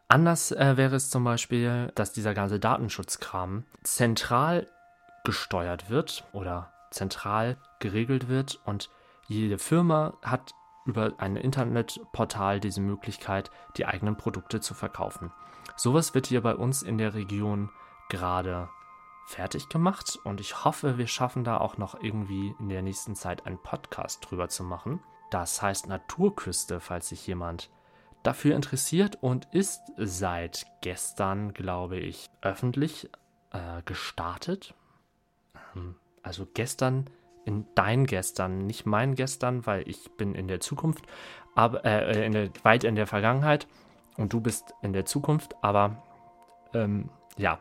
Anders 0.09 0.51
äh, 0.51 0.77
wäre 0.77 0.95
es 0.95 1.09
zum 1.09 1.23
Beispiel, 1.23 1.91
dass 1.95 2.13
dieser 2.13 2.33
ganze 2.33 2.59
Datenschutzkram 2.59 3.65
zentral 3.83 4.67
gesteuert 5.25 5.89
wird 5.89 6.23
oder 6.31 6.71
zentral 6.91 7.57
geregelt 7.79 8.29
wird 8.29 8.59
und 8.65 8.89
jede 9.27 9.57
Firma 9.57 10.13
hat 10.21 10.53
über 10.85 11.11
ein 11.17 11.35
Internetportal 11.35 12.61
diese 12.61 12.79
Möglichkeit, 12.79 13.51
die 13.75 13.85
eigenen 13.85 14.15
Produkte 14.15 14.61
zu 14.61 14.73
verkaufen. 14.73 15.33
Sowas 15.75 16.13
wird 16.15 16.27
hier 16.27 16.41
bei 16.41 16.55
uns 16.55 16.81
in 16.81 16.97
der 16.97 17.13
Region 17.13 17.69
gerade 18.09 18.69
fertig 19.27 19.67
gemacht 19.67 20.17
und 20.23 20.39
ich 20.39 20.63
hoffe, 20.63 20.97
wir 20.97 21.07
schaffen 21.07 21.43
da 21.43 21.57
auch 21.57 21.77
noch 21.77 22.01
irgendwie 22.01 22.55
in 22.59 22.69
der 22.69 22.81
nächsten 22.81 23.13
Zeit 23.13 23.45
einen 23.45 23.61
Podcast 23.61 24.19
drüber 24.21 24.47
zu 24.47 24.63
machen. 24.63 25.01
Das 25.31 25.61
heißt 25.61 25.87
Naturküste, 25.87 26.79
falls 26.79 27.09
sich 27.09 27.27
jemand 27.27 27.69
dafür 28.23 28.55
interessiert 28.55 29.17
und 29.21 29.45
ist 29.51 29.81
seit 29.97 30.65
gestern, 30.81 31.53
glaube 31.53 31.97
ich, 31.97 32.29
öffentlich 32.41 33.09
äh, 33.51 33.81
gestartet. 33.83 34.73
Ähm, 35.75 35.95
also 36.23 36.47
gestern 36.53 37.09
in 37.43 37.65
dein 37.75 38.05
Gestern, 38.05 38.65
nicht 38.65 38.85
mein 38.85 39.15
Gestern, 39.15 39.65
weil 39.65 39.87
ich 39.89 40.09
bin 40.15 40.35
in 40.35 40.47
der 40.47 40.61
Zukunft, 40.61 41.05
aber 41.53 41.83
äh, 41.83 42.25
in 42.25 42.31
der, 42.31 42.49
weit 42.63 42.85
in 42.85 42.95
der 42.95 43.07
Vergangenheit 43.07 43.67
und 44.15 44.31
du 44.31 44.39
bist 44.39 44.73
in 44.81 44.93
der 44.93 45.05
Zukunft, 45.05 45.55
aber 45.61 46.01
ähm, 46.73 47.09
ja, 47.37 47.59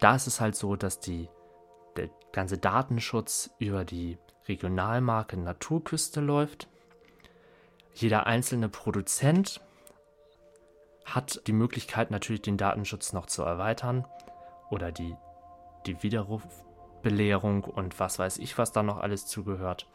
da 0.00 0.14
ist 0.14 0.26
es 0.26 0.40
halt 0.40 0.56
so, 0.56 0.76
dass 0.76 1.00
die 1.00 1.28
der 1.96 2.10
ganze 2.32 2.58
Datenschutz 2.58 3.50
über 3.58 3.84
die 3.84 4.18
Regionalmarke 4.48 5.36
Naturküste 5.36 6.20
läuft. 6.20 6.68
Jeder 7.94 8.26
einzelne 8.26 8.68
Produzent 8.68 9.60
hat 11.04 11.40
die 11.46 11.52
Möglichkeit 11.52 12.10
natürlich 12.10 12.42
den 12.42 12.58
Datenschutz 12.58 13.12
noch 13.12 13.26
zu 13.26 13.42
erweitern 13.42 14.06
oder 14.70 14.92
die, 14.92 15.16
die 15.86 16.02
Widerrufbelehrung 16.02 17.64
und 17.64 17.98
was 17.98 18.18
weiß 18.18 18.38
ich, 18.38 18.58
was 18.58 18.72
da 18.72 18.82
noch 18.82 18.98
alles 18.98 19.26
zugehört. 19.26 19.88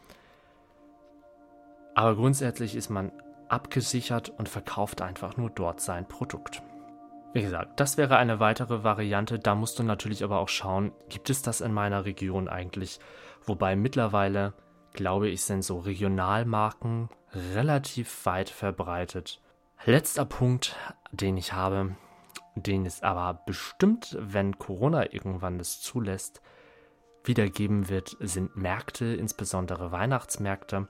Aber 1.94 2.16
grundsätzlich 2.16 2.74
ist 2.74 2.88
man 2.88 3.12
abgesichert 3.48 4.30
und 4.30 4.48
verkauft 4.48 5.02
einfach 5.02 5.36
nur 5.36 5.50
dort 5.50 5.80
sein 5.80 6.08
Produkt. 6.08 6.62
Wie 7.34 7.42
gesagt, 7.42 7.80
das 7.80 7.96
wäre 7.96 8.16
eine 8.16 8.40
weitere 8.40 8.84
Variante. 8.84 9.38
Da 9.38 9.54
musst 9.54 9.78
du 9.78 9.82
natürlich 9.82 10.22
aber 10.22 10.38
auch 10.38 10.48
schauen, 10.48 10.92
gibt 11.08 11.30
es 11.30 11.40
das 11.40 11.62
in 11.62 11.72
meiner 11.72 12.04
Region 12.04 12.48
eigentlich? 12.48 13.00
Wobei 13.44 13.74
mittlerweile, 13.74 14.52
glaube 14.92 15.28
ich, 15.28 15.42
sind 15.42 15.62
so 15.62 15.78
Regionalmarken 15.78 17.08
relativ 17.54 18.26
weit 18.26 18.50
verbreitet. 18.50 19.40
Letzter 19.84 20.26
Punkt, 20.26 20.76
den 21.10 21.38
ich 21.38 21.54
habe, 21.54 21.96
den 22.54 22.84
es 22.84 23.02
aber 23.02 23.42
bestimmt, 23.46 24.16
wenn 24.20 24.58
Corona 24.58 25.12
irgendwann 25.12 25.56
das 25.56 25.80
zulässt, 25.80 26.42
wiedergeben 27.24 27.88
wird, 27.88 28.16
sind 28.20 28.56
Märkte, 28.56 29.06
insbesondere 29.06 29.90
Weihnachtsmärkte. 29.90 30.86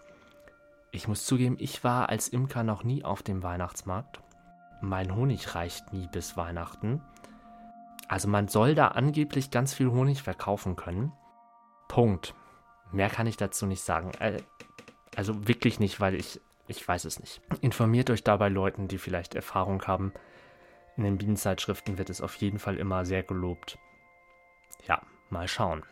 Ich 0.90 1.06
muss 1.06 1.24
zugeben, 1.24 1.56
ich 1.58 1.84
war 1.84 2.08
als 2.08 2.28
Imker 2.28 2.64
noch 2.64 2.82
nie 2.82 3.04
auf 3.04 3.22
dem 3.22 3.42
Weihnachtsmarkt. 3.44 4.20
Mein 4.84 5.14
Honig 5.14 5.54
reicht 5.54 5.92
nie 5.92 6.08
bis 6.08 6.36
Weihnachten. 6.36 7.00
Also 8.08 8.26
man 8.26 8.48
soll 8.48 8.74
da 8.74 8.88
angeblich 8.88 9.52
ganz 9.52 9.72
viel 9.74 9.88
Honig 9.88 10.24
verkaufen 10.24 10.74
können. 10.74 11.12
Punkt. 11.86 12.34
Mehr 12.90 13.08
kann 13.08 13.28
ich 13.28 13.36
dazu 13.36 13.64
nicht 13.66 13.82
sagen. 13.82 14.10
Äh, 14.18 14.42
also 15.14 15.46
wirklich 15.46 15.78
nicht, 15.78 16.00
weil 16.00 16.16
ich, 16.16 16.40
ich 16.66 16.86
weiß 16.86 17.04
es 17.04 17.20
nicht. 17.20 17.40
Informiert 17.60 18.10
euch 18.10 18.24
dabei 18.24 18.48
Leuten, 18.48 18.88
die 18.88 18.98
vielleicht 18.98 19.36
Erfahrung 19.36 19.86
haben. 19.86 20.12
In 20.96 21.04
den 21.04 21.16
Bienenzeitschriften 21.16 21.96
wird 21.96 22.10
es 22.10 22.20
auf 22.20 22.34
jeden 22.34 22.58
Fall 22.58 22.76
immer 22.76 23.04
sehr 23.04 23.22
gelobt. 23.22 23.78
Ja, 24.88 25.00
mal 25.30 25.46
schauen, 25.46 25.84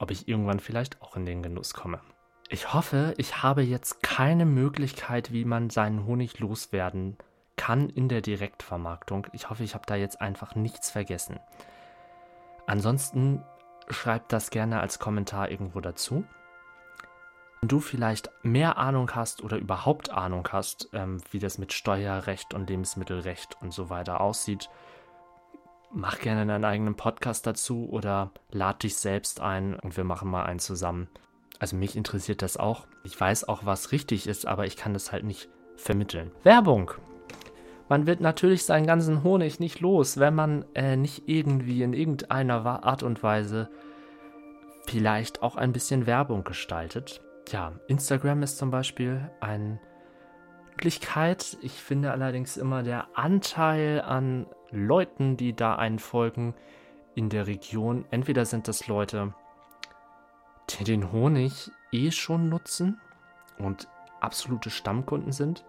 ob 0.00 0.10
ich 0.10 0.26
irgendwann 0.26 0.58
vielleicht 0.58 1.00
auch 1.00 1.14
in 1.14 1.26
den 1.26 1.44
Genuss 1.44 1.74
komme. 1.74 2.00
Ich 2.48 2.74
hoffe, 2.74 3.14
ich 3.18 3.44
habe 3.44 3.62
jetzt 3.62 4.02
keine 4.02 4.46
Möglichkeit, 4.46 5.32
wie 5.32 5.44
man 5.44 5.70
seinen 5.70 6.06
Honig 6.06 6.40
loswerden 6.40 7.18
kann 7.18 7.26
in 7.74 8.08
der 8.08 8.20
Direktvermarktung. 8.20 9.26
Ich 9.32 9.50
hoffe, 9.50 9.64
ich 9.64 9.74
habe 9.74 9.84
da 9.86 9.96
jetzt 9.96 10.20
einfach 10.20 10.54
nichts 10.54 10.90
vergessen. 10.90 11.40
Ansonsten 12.66 13.42
schreibt 13.88 14.32
das 14.32 14.50
gerne 14.50 14.80
als 14.80 14.98
Kommentar 14.98 15.50
irgendwo 15.50 15.80
dazu. 15.80 16.24
Wenn 17.60 17.68
du 17.68 17.80
vielleicht 17.80 18.30
mehr 18.42 18.78
Ahnung 18.78 19.10
hast 19.14 19.42
oder 19.42 19.56
überhaupt 19.56 20.10
Ahnung 20.10 20.48
hast, 20.52 20.88
ähm, 20.92 21.20
wie 21.30 21.38
das 21.38 21.58
mit 21.58 21.72
Steuerrecht 21.72 22.54
und 22.54 22.68
Lebensmittelrecht 22.68 23.56
und 23.60 23.72
so 23.72 23.90
weiter 23.90 24.20
aussieht, 24.20 24.68
mach 25.90 26.18
gerne 26.18 26.46
deinen 26.46 26.64
eigenen 26.64 26.96
Podcast 26.96 27.46
dazu 27.46 27.88
oder 27.88 28.30
lad 28.50 28.82
dich 28.82 28.96
selbst 28.96 29.40
ein 29.40 29.74
und 29.74 29.96
wir 29.96 30.04
machen 30.04 30.30
mal 30.30 30.44
einen 30.44 30.60
zusammen. 30.60 31.08
Also 31.58 31.76
mich 31.76 31.96
interessiert 31.96 32.42
das 32.42 32.56
auch. 32.56 32.86
Ich 33.02 33.18
weiß 33.18 33.48
auch, 33.48 33.64
was 33.64 33.92
richtig 33.92 34.26
ist, 34.26 34.46
aber 34.46 34.66
ich 34.66 34.76
kann 34.76 34.92
das 34.92 35.10
halt 35.10 35.24
nicht 35.24 35.48
vermitteln. 35.76 36.30
Werbung! 36.42 36.92
Man 37.88 38.06
wird 38.06 38.20
natürlich 38.20 38.64
seinen 38.64 38.86
ganzen 38.86 39.22
Honig 39.22 39.60
nicht 39.60 39.80
los, 39.80 40.18
wenn 40.18 40.34
man 40.34 40.64
äh, 40.74 40.96
nicht 40.96 41.28
irgendwie 41.28 41.82
in 41.82 41.92
irgendeiner 41.92 42.84
Art 42.84 43.02
und 43.02 43.22
Weise 43.22 43.68
vielleicht 44.86 45.42
auch 45.42 45.56
ein 45.56 45.72
bisschen 45.72 46.06
Werbung 46.06 46.44
gestaltet. 46.44 47.20
Ja, 47.48 47.72
Instagram 47.86 48.42
ist 48.42 48.58
zum 48.58 48.70
Beispiel 48.70 49.30
eine 49.40 49.80
Möglichkeit. 50.70 51.56
Ich 51.62 51.72
finde 51.72 52.10
allerdings 52.10 52.56
immer 52.56 52.82
der 52.82 53.06
Anteil 53.14 54.00
an 54.00 54.46
Leuten, 54.70 55.36
die 55.36 55.54
da 55.54 55.76
einen 55.76 55.98
folgen 55.98 56.54
in 57.14 57.30
der 57.30 57.46
Region, 57.46 58.04
entweder 58.10 58.44
sind 58.44 58.68
das 58.68 58.88
Leute, 58.88 59.32
die 60.68 60.84
den 60.84 61.12
Honig 61.12 61.70
eh 61.92 62.10
schon 62.10 62.48
nutzen 62.48 63.00
und 63.58 63.88
absolute 64.20 64.70
Stammkunden 64.70 65.32
sind. 65.32 65.64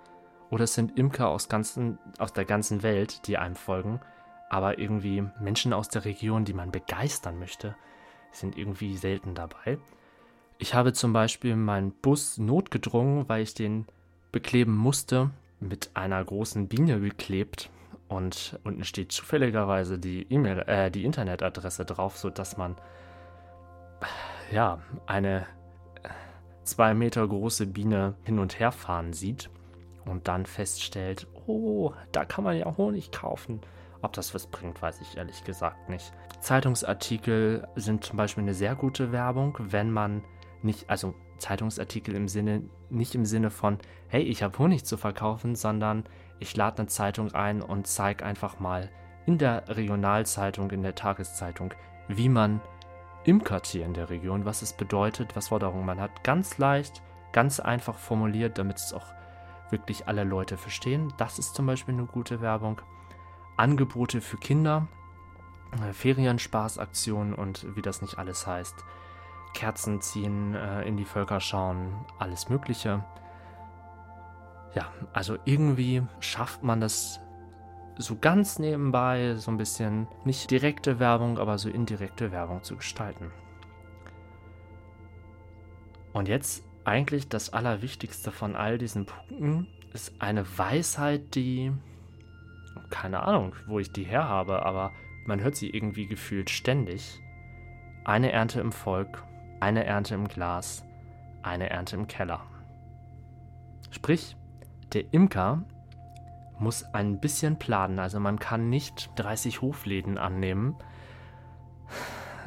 Oder 0.50 0.64
es 0.64 0.74
sind 0.74 0.98
Imker 0.98 1.28
aus, 1.28 1.50
ganzen, 1.50 2.00
aus 2.20 2.34
der 2.34 2.46
ganzen 2.46 2.84
Welt, 2.84 3.28
die 3.28 3.38
einem 3.38 3.56
folgen. 3.56 4.00
Aber 4.50 4.80
irgendwie 4.80 5.24
Menschen 5.40 5.74
aus 5.74 5.90
der 5.90 6.06
Region, 6.06 6.46
die 6.46 6.54
man 6.54 6.72
begeistern 6.72 7.38
möchte, 7.38 7.76
sind 8.32 8.58
irgendwie 8.58 8.96
selten 8.96 9.36
dabei. 9.36 9.78
Ich 10.58 10.74
habe 10.74 10.94
zum 10.94 11.12
Beispiel 11.14 11.56
meinen 11.56 11.92
Bus 11.92 12.38
notgedrungen, 12.38 13.28
weil 13.28 13.44
ich 13.44 13.54
den 13.54 13.86
bekleben 14.32 14.76
musste, 14.76 15.32
mit 15.60 15.92
einer 15.96 16.24
großen 16.24 16.68
Biene 16.68 17.00
geklebt. 17.00 17.70
Und 18.08 18.58
unten 18.64 18.86
steht 18.86 19.12
zufälligerweise 19.12 20.00
die 20.00 20.26
E-Mail, 20.30 20.60
äh, 20.60 20.90
die 20.90 21.04
Internetadresse 21.04 21.84
drauf, 21.84 22.18
sodass 22.18 22.56
man 22.56 22.78
ja, 24.52 24.80
eine 25.06 25.46
zwei 26.64 26.94
Meter 26.94 27.28
große 27.28 27.68
Biene 27.68 28.16
hin 28.24 28.40
und 28.40 28.60
her 28.60 28.72
fahren 28.72 29.12
sieht 29.12 29.50
und 30.08 30.28
dann 30.28 30.46
feststellt, 30.46 31.28
oh, 31.46 31.94
da 32.12 32.26
kann 32.26 32.44
man 32.44 32.58
ja 32.58 32.78
Honig 32.78 33.12
kaufen. 33.12 33.62
Ob 34.02 34.14
das 34.14 34.34
was 34.36 34.48
bringt, 34.48 34.82
weiß 34.82 35.02
ich 35.02 35.18
ehrlich 35.18 35.44
gesagt 35.44 35.90
nicht. 35.90 36.14
Zeitungsartikel 36.40 37.68
sind 37.76 38.04
zum 38.04 38.18
Beispiel 38.18 38.44
eine 38.44 38.54
sehr 38.54 38.76
gute 38.76 39.12
Werbung, 39.12 39.58
wenn 39.60 39.92
man 39.92 40.24
nicht, 40.62 40.90
also 40.90 41.16
Zeitungsartikel 41.40 42.16
im 42.16 42.28
Sinne, 42.28 42.64
nicht 42.90 43.16
im 43.16 43.26
Sinne 43.26 43.50
von, 43.50 43.80
hey, 44.08 44.22
ich 44.22 44.44
habe 44.44 44.58
Honig 44.60 44.86
zu 44.86 44.98
verkaufen, 44.98 45.56
sondern 45.56 46.04
ich 46.40 46.56
lade 46.56 46.80
eine 46.80 46.88
Zeitung 46.88 47.34
ein 47.34 47.62
und 47.62 47.88
zeige 47.88 48.24
einfach 48.26 48.60
mal 48.60 48.90
in 49.26 49.38
der 49.38 49.64
Regionalzeitung, 49.68 50.72
in 50.72 50.84
der 50.84 50.96
Tageszeitung, 50.96 51.74
wie 52.08 52.30
man 52.30 52.62
im 53.26 53.44
Quartier 53.44 53.86
in 53.86 53.94
der 53.94 54.10
Region, 54.10 54.46
was 54.46 54.62
es 54.62 54.74
bedeutet, 54.74 55.36
was 55.36 55.50
Forderungen 55.50 55.86
man 55.86 56.00
hat. 56.00 56.24
Ganz 56.24 56.58
leicht, 56.58 57.02
ganz 57.34 57.60
einfach 57.60 57.98
formuliert, 57.98 58.58
damit 58.58 58.78
es 58.78 58.94
auch 58.94 59.06
wirklich 59.70 60.08
alle 60.08 60.24
Leute 60.24 60.58
verstehen. 60.58 61.14
Das 61.18 61.40
ist 61.40 61.56
zum 61.56 61.66
Beispiel 61.66 61.94
eine 61.94 62.06
gute 62.06 62.42
Werbung. 62.42 62.82
Angebote 63.58 64.22
für 64.22 64.38
Kinder, 64.38 64.88
äh, 65.82 65.94
Ferienspaßaktionen 65.94 67.34
und 67.34 67.76
wie 67.76 67.82
das 67.82 68.02
nicht 68.02 68.18
alles 68.18 68.46
heißt. 68.46 68.76
Kerzen 69.54 70.02
ziehen, 70.02 70.54
äh, 70.54 70.84
in 70.84 70.98
die 70.98 71.06
Völker 71.06 71.40
schauen, 71.40 72.06
alles 72.20 72.50
Mögliche. 72.50 73.04
Ja, 74.76 74.92
also 75.14 75.38
irgendwie 75.46 76.04
schafft 76.20 76.64
man 76.64 76.80
das 76.80 77.20
so 77.98 78.16
ganz 78.16 78.60
nebenbei 78.60 79.36
so 79.36 79.50
ein 79.50 79.58
bisschen 79.58 80.08
nicht 80.24 80.52
direkte 80.52 81.00
Werbung, 81.00 81.40
aber 81.40 81.58
so 81.58 81.70
indirekte 81.70 82.32
Werbung 82.32 82.64
zu 82.64 82.76
gestalten. 82.76 83.32
Und 86.14 86.28
jetzt 86.28 86.64
eigentlich 86.88 87.28
das 87.28 87.52
Allerwichtigste 87.52 88.32
von 88.32 88.56
all 88.56 88.78
diesen 88.78 89.06
Punkten 89.06 89.68
ist 89.94 90.14
eine 90.20 90.46
Weisheit, 90.58 91.36
die 91.36 91.74
keine 92.90 93.24
Ahnung, 93.24 93.56
wo 93.68 93.80
ich 93.80 93.92
die 93.92 94.06
her 94.06 94.30
habe, 94.30 94.66
aber 94.66 94.94
man 95.26 95.42
hört 95.42 95.56
sie 95.56 95.70
irgendwie 95.70 96.08
gefühlt 96.08 96.50
ständig. 96.50 97.20
Eine 98.06 98.32
Ernte 98.32 98.62
im 98.62 98.72
Volk, 98.72 99.24
eine 99.60 99.84
Ernte 99.84 100.16
im 100.16 100.30
Glas, 100.30 100.86
eine 101.44 101.70
Ernte 101.70 101.98
im 101.98 102.08
Keller. 102.08 102.42
Sprich, 103.92 104.38
der 104.94 105.14
Imker 105.14 105.64
muss 106.58 106.84
ein 106.94 107.20
bisschen 107.20 107.60
planen. 107.60 108.00
Also 108.00 108.22
man 108.22 108.40
kann 108.40 108.70
nicht 108.70 109.10
30 109.18 109.62
Hofläden 109.62 110.18
annehmen, 110.18 110.76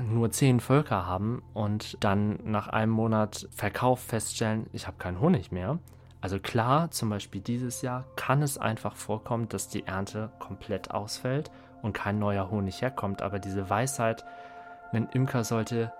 nur 0.08 0.30
10 0.30 0.60
Völker 0.60 1.06
haben 1.06 1.42
und 1.54 2.02
dann 2.02 2.38
nach 2.44 2.68
einem 2.68 2.92
Monat 2.92 3.48
Verkauf 3.50 4.00
feststellen, 4.00 4.66
ich 4.72 4.86
habe 4.86 4.98
keinen 4.98 5.20
Honig 5.20 5.52
mehr. 5.52 5.78
Also 6.20 6.38
klar, 6.38 6.90
zum 6.90 7.08
Beispiel 7.08 7.40
dieses 7.40 7.82
Jahr 7.82 8.04
kann 8.16 8.42
es 8.42 8.58
einfach 8.58 8.94
vorkommen, 8.94 9.48
dass 9.48 9.68
die 9.68 9.86
Ernte 9.86 10.30
komplett 10.38 10.90
ausfällt 10.90 11.50
und 11.82 11.94
kein 11.94 12.18
neuer 12.18 12.50
Honig 12.50 12.82
herkommt. 12.82 13.22
Aber 13.22 13.38
diese 13.38 13.70
Weisheit, 13.70 14.24
ein 14.92 15.08
Imker 15.12 15.44
sollte 15.44 15.92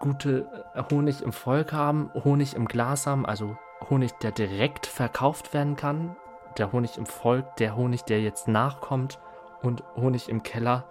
gute 0.00 0.46
Honig 0.90 1.22
im 1.22 1.32
Volk 1.32 1.72
haben, 1.72 2.10
Honig 2.12 2.54
im 2.54 2.66
Glas 2.66 3.06
haben, 3.06 3.24
also 3.24 3.56
Honig, 3.88 4.12
der 4.18 4.32
direkt 4.32 4.86
verkauft 4.86 5.54
werden 5.54 5.76
kann, 5.76 6.16
der 6.58 6.72
Honig 6.72 6.98
im 6.98 7.06
Volk, 7.06 7.56
der 7.56 7.76
Honig, 7.76 8.04
der 8.04 8.20
jetzt 8.20 8.48
nachkommt 8.48 9.18
und 9.62 9.82
Honig 9.96 10.28
im 10.28 10.42
Keller, 10.42 10.84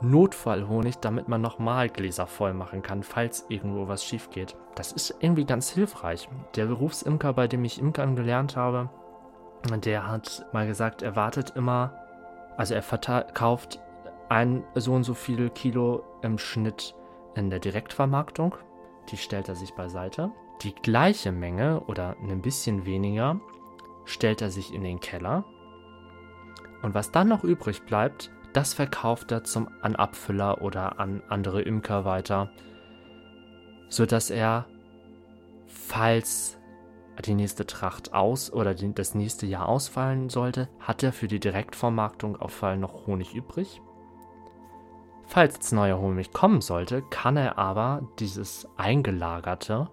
Notfallhonig, 0.00 0.98
damit 0.98 1.28
man 1.28 1.40
nochmal 1.40 1.88
Gläser 1.88 2.26
voll 2.26 2.52
machen 2.52 2.82
kann, 2.82 3.02
falls 3.02 3.46
irgendwo 3.48 3.88
was 3.88 4.04
schief 4.04 4.30
geht. 4.30 4.56
Das 4.74 4.92
ist 4.92 5.14
irgendwie 5.20 5.44
ganz 5.44 5.70
hilfreich. 5.70 6.28
Der 6.54 6.66
Berufsimker, 6.66 7.32
bei 7.32 7.48
dem 7.48 7.64
ich 7.64 7.78
Imkern 7.78 8.16
gelernt 8.16 8.56
habe, 8.56 8.90
der 9.84 10.06
hat 10.06 10.46
mal 10.52 10.66
gesagt, 10.66 11.02
er 11.02 11.16
wartet 11.16 11.50
immer, 11.56 11.94
also 12.56 12.74
er 12.74 12.82
verkauft 12.82 13.80
ein 14.28 14.64
so 14.74 14.92
und 14.92 15.04
so 15.04 15.14
viel 15.14 15.50
Kilo 15.50 16.04
im 16.22 16.38
Schnitt 16.38 16.94
in 17.34 17.50
der 17.50 17.58
Direktvermarktung. 17.58 18.54
Die 19.10 19.16
stellt 19.16 19.48
er 19.48 19.54
sich 19.54 19.74
beiseite 19.74 20.30
die 20.62 20.74
gleiche 20.74 21.32
Menge 21.32 21.80
oder 21.86 22.16
ein 22.22 22.40
bisschen 22.42 22.86
weniger 22.86 23.40
stellt 24.04 24.40
er 24.40 24.50
sich 24.50 24.72
in 24.72 24.84
den 24.84 25.00
Keller 25.00 25.44
Und 26.82 26.94
was 26.94 27.10
dann 27.10 27.28
noch 27.28 27.44
übrig 27.44 27.82
bleibt, 27.84 28.30
das 28.56 28.72
verkauft 28.72 29.32
er 29.32 29.44
zum, 29.44 29.68
an 29.82 29.96
Abfüller 29.96 30.62
oder 30.62 30.98
an 30.98 31.22
andere 31.28 31.60
Imker 31.60 32.06
weiter, 32.06 32.50
sodass 33.90 34.30
er, 34.30 34.64
falls 35.66 36.58
die 37.24 37.34
nächste 37.34 37.66
Tracht 37.66 38.14
aus 38.14 38.50
oder 38.50 38.74
das 38.74 39.14
nächste 39.14 39.46
Jahr 39.46 39.68
ausfallen 39.68 40.30
sollte, 40.30 40.68
hat 40.80 41.02
er 41.02 41.12
für 41.12 41.28
die 41.28 41.40
Direktvermarktung 41.40 42.36
auf 42.36 42.52
Fall 42.52 42.78
noch 42.78 43.06
Honig 43.06 43.34
übrig. 43.34 43.82
Falls 45.26 45.54
jetzt 45.54 45.72
neuer 45.72 45.98
Honig 45.98 46.32
kommen 46.32 46.60
sollte, 46.62 47.02
kann 47.02 47.36
er 47.36 47.58
aber 47.58 48.08
dieses 48.18 48.66
eingelagerte 48.76 49.90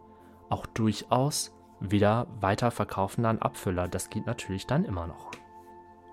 auch 0.50 0.66
durchaus 0.68 1.54
wieder 1.80 2.28
weiterverkaufen 2.40 3.26
an 3.26 3.40
Abfüller. 3.40 3.88
Das 3.90 4.10
geht 4.10 4.26
natürlich 4.26 4.68
dann 4.68 4.86
immer 4.86 5.08
noch. 5.08 5.32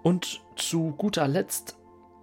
Und 0.02 0.42
zu 0.56 0.94
guter 0.96 1.28
Letzt 1.28 1.79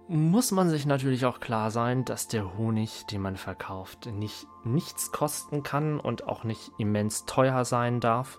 muss 0.08 0.52
man 0.52 0.70
sich 0.70 0.86
natürlich 0.86 1.26
auch 1.26 1.38
klar 1.38 1.70
sein, 1.70 2.04
dass 2.04 2.28
der 2.28 2.56
Honig, 2.56 3.04
den 3.06 3.20
man 3.20 3.36
verkauft, 3.36 4.06
nicht 4.06 4.46
nichts 4.64 5.12
kosten 5.12 5.62
kann 5.62 6.00
und 6.00 6.26
auch 6.26 6.44
nicht 6.44 6.72
immens 6.78 7.26
teuer 7.26 7.64
sein 7.64 8.00
darf, 8.00 8.38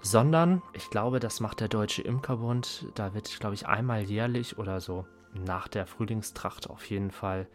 sondern 0.00 0.62
ich 0.72 0.90
glaube, 0.90 1.20
das 1.20 1.40
macht 1.40 1.60
der 1.60 1.68
Deutsche 1.68 2.02
Imkerbund. 2.02 2.86
Da 2.94 3.14
wird, 3.14 3.38
glaube 3.38 3.54
ich, 3.54 3.66
einmal 3.66 4.02
jährlich 4.02 4.58
oder 4.58 4.80
so 4.80 5.06
nach 5.34 5.68
der 5.68 5.86
Frühlingstracht 5.86 6.68
auf 6.70 6.88
jeden 6.88 7.10
Fall 7.10 7.46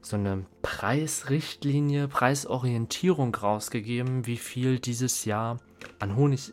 so 0.00 0.16
eine 0.16 0.44
Preisrichtlinie, 0.62 2.08
Preisorientierung 2.08 3.34
rausgegeben, 3.34 4.26
wie 4.26 4.36
viel 4.36 4.78
dieses 4.78 5.24
Jahr 5.24 5.58
an 5.98 6.16
Honig 6.16 6.52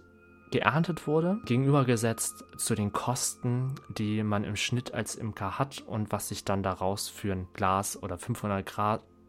geerntet 0.52 1.08
wurde, 1.08 1.40
gegenübergesetzt 1.46 2.46
zu 2.58 2.76
den 2.76 2.94
Kosten, 2.94 3.76
die 3.90 4.24
man 4.24 4.44
im 4.44 4.56
Schnitt 4.56 4.94
als 4.94 5.16
Imker 5.16 5.60
hat 5.60 5.82
und 5.82 6.12
was 6.12 6.30
sich 6.30 6.46
dann 6.46 6.64
daraus 6.64 7.10
für 7.10 7.34
ein 7.34 7.48
Glas 7.54 8.02
oder 8.02 8.18
500 8.18 8.66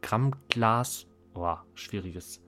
Gramm 0.02 0.32
Glas, 0.48 1.06
oh, 1.34 1.56
schwieriges 1.74 2.40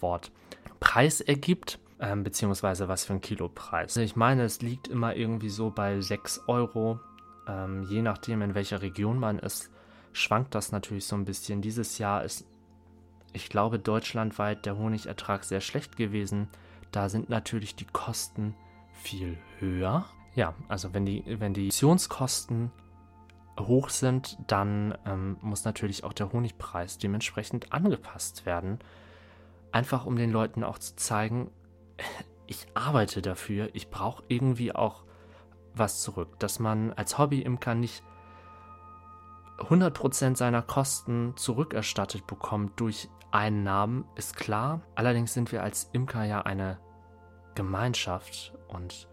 Wort, 0.00 0.32
Preis 0.80 1.20
ergibt, 1.20 1.78
ähm, 2.00 2.24
beziehungsweise 2.24 2.88
was 2.88 3.04
für 3.04 3.14
ein 3.14 3.20
Kilopreis. 3.20 3.96
Ich 3.96 4.16
meine, 4.16 4.44
es 4.44 4.60
liegt 4.60 4.88
immer 4.88 5.14
irgendwie 5.16 5.50
so 5.50 5.70
bei 5.70 6.00
6 6.00 6.42
Euro, 6.48 7.00
ähm, 7.46 7.82
je 7.84 8.02
nachdem, 8.02 8.42
in 8.42 8.54
welcher 8.54 8.82
Region 8.82 9.18
man 9.18 9.38
ist 9.38 9.70
schwankt 10.16 10.54
das 10.54 10.72
natürlich 10.72 11.04
so 11.04 11.14
ein 11.14 11.24
bisschen. 11.24 11.60
Dieses 11.60 11.98
Jahr 11.98 12.24
ist, 12.24 12.46
ich 13.32 13.48
glaube, 13.48 13.78
deutschlandweit 13.78 14.64
der 14.64 14.76
Honigertrag 14.78 15.44
sehr 15.44 15.60
schlecht 15.60 15.96
gewesen. 15.96 16.48
Da 16.92 17.08
sind 17.08 17.28
natürlich 17.28 17.76
die 17.76 17.84
Kosten 17.84 18.54
viel 18.92 19.38
höher. 19.58 20.06
Ja, 20.34 20.54
also 20.68 20.92
wenn 20.94 21.06
die, 21.06 21.24
wenn 21.26 21.54
die 21.54 21.62
Emissionskosten 21.62 22.70
hoch 23.58 23.88
sind, 23.88 24.38
dann 24.46 24.96
ähm, 25.06 25.36
muss 25.40 25.64
natürlich 25.64 26.04
auch 26.04 26.12
der 26.12 26.32
Honigpreis 26.32 26.98
dementsprechend 26.98 27.72
angepasst 27.72 28.46
werden. 28.46 28.78
Einfach 29.72 30.06
um 30.06 30.16
den 30.16 30.30
Leuten 30.30 30.62
auch 30.64 30.78
zu 30.78 30.96
zeigen, 30.96 31.50
ich 32.46 32.66
arbeite 32.74 33.22
dafür, 33.22 33.70
ich 33.72 33.90
brauche 33.90 34.22
irgendwie 34.28 34.74
auch 34.74 35.04
was 35.74 36.02
zurück, 36.02 36.38
dass 36.38 36.58
man 36.58 36.92
als 36.92 37.18
Hobbyimker 37.18 37.74
nicht 37.74 38.02
100% 39.58 40.36
seiner 40.36 40.62
Kosten 40.62 41.34
zurückerstattet 41.36 42.26
bekommt 42.26 42.78
durch 42.80 43.08
Einnahmen, 43.30 44.04
ist 44.14 44.36
klar. 44.36 44.82
Allerdings 44.94 45.34
sind 45.34 45.52
wir 45.52 45.62
als 45.62 45.90
Imker 45.92 46.24
ja 46.24 46.42
eine 46.42 46.78
Gemeinschaft 47.54 48.54
und 48.68 49.08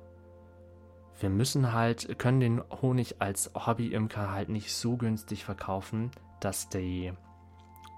wir 1.19 1.29
müssen 1.29 1.73
halt, 1.73 2.19
können 2.19 2.39
den 2.39 2.61
Honig 2.81 3.21
als 3.21 3.51
Hobby-Imker 3.55 4.31
halt 4.31 4.49
nicht 4.49 4.73
so 4.73 4.97
günstig 4.97 5.45
verkaufen, 5.45 6.11
dass 6.41 6.67
die, 6.69 7.13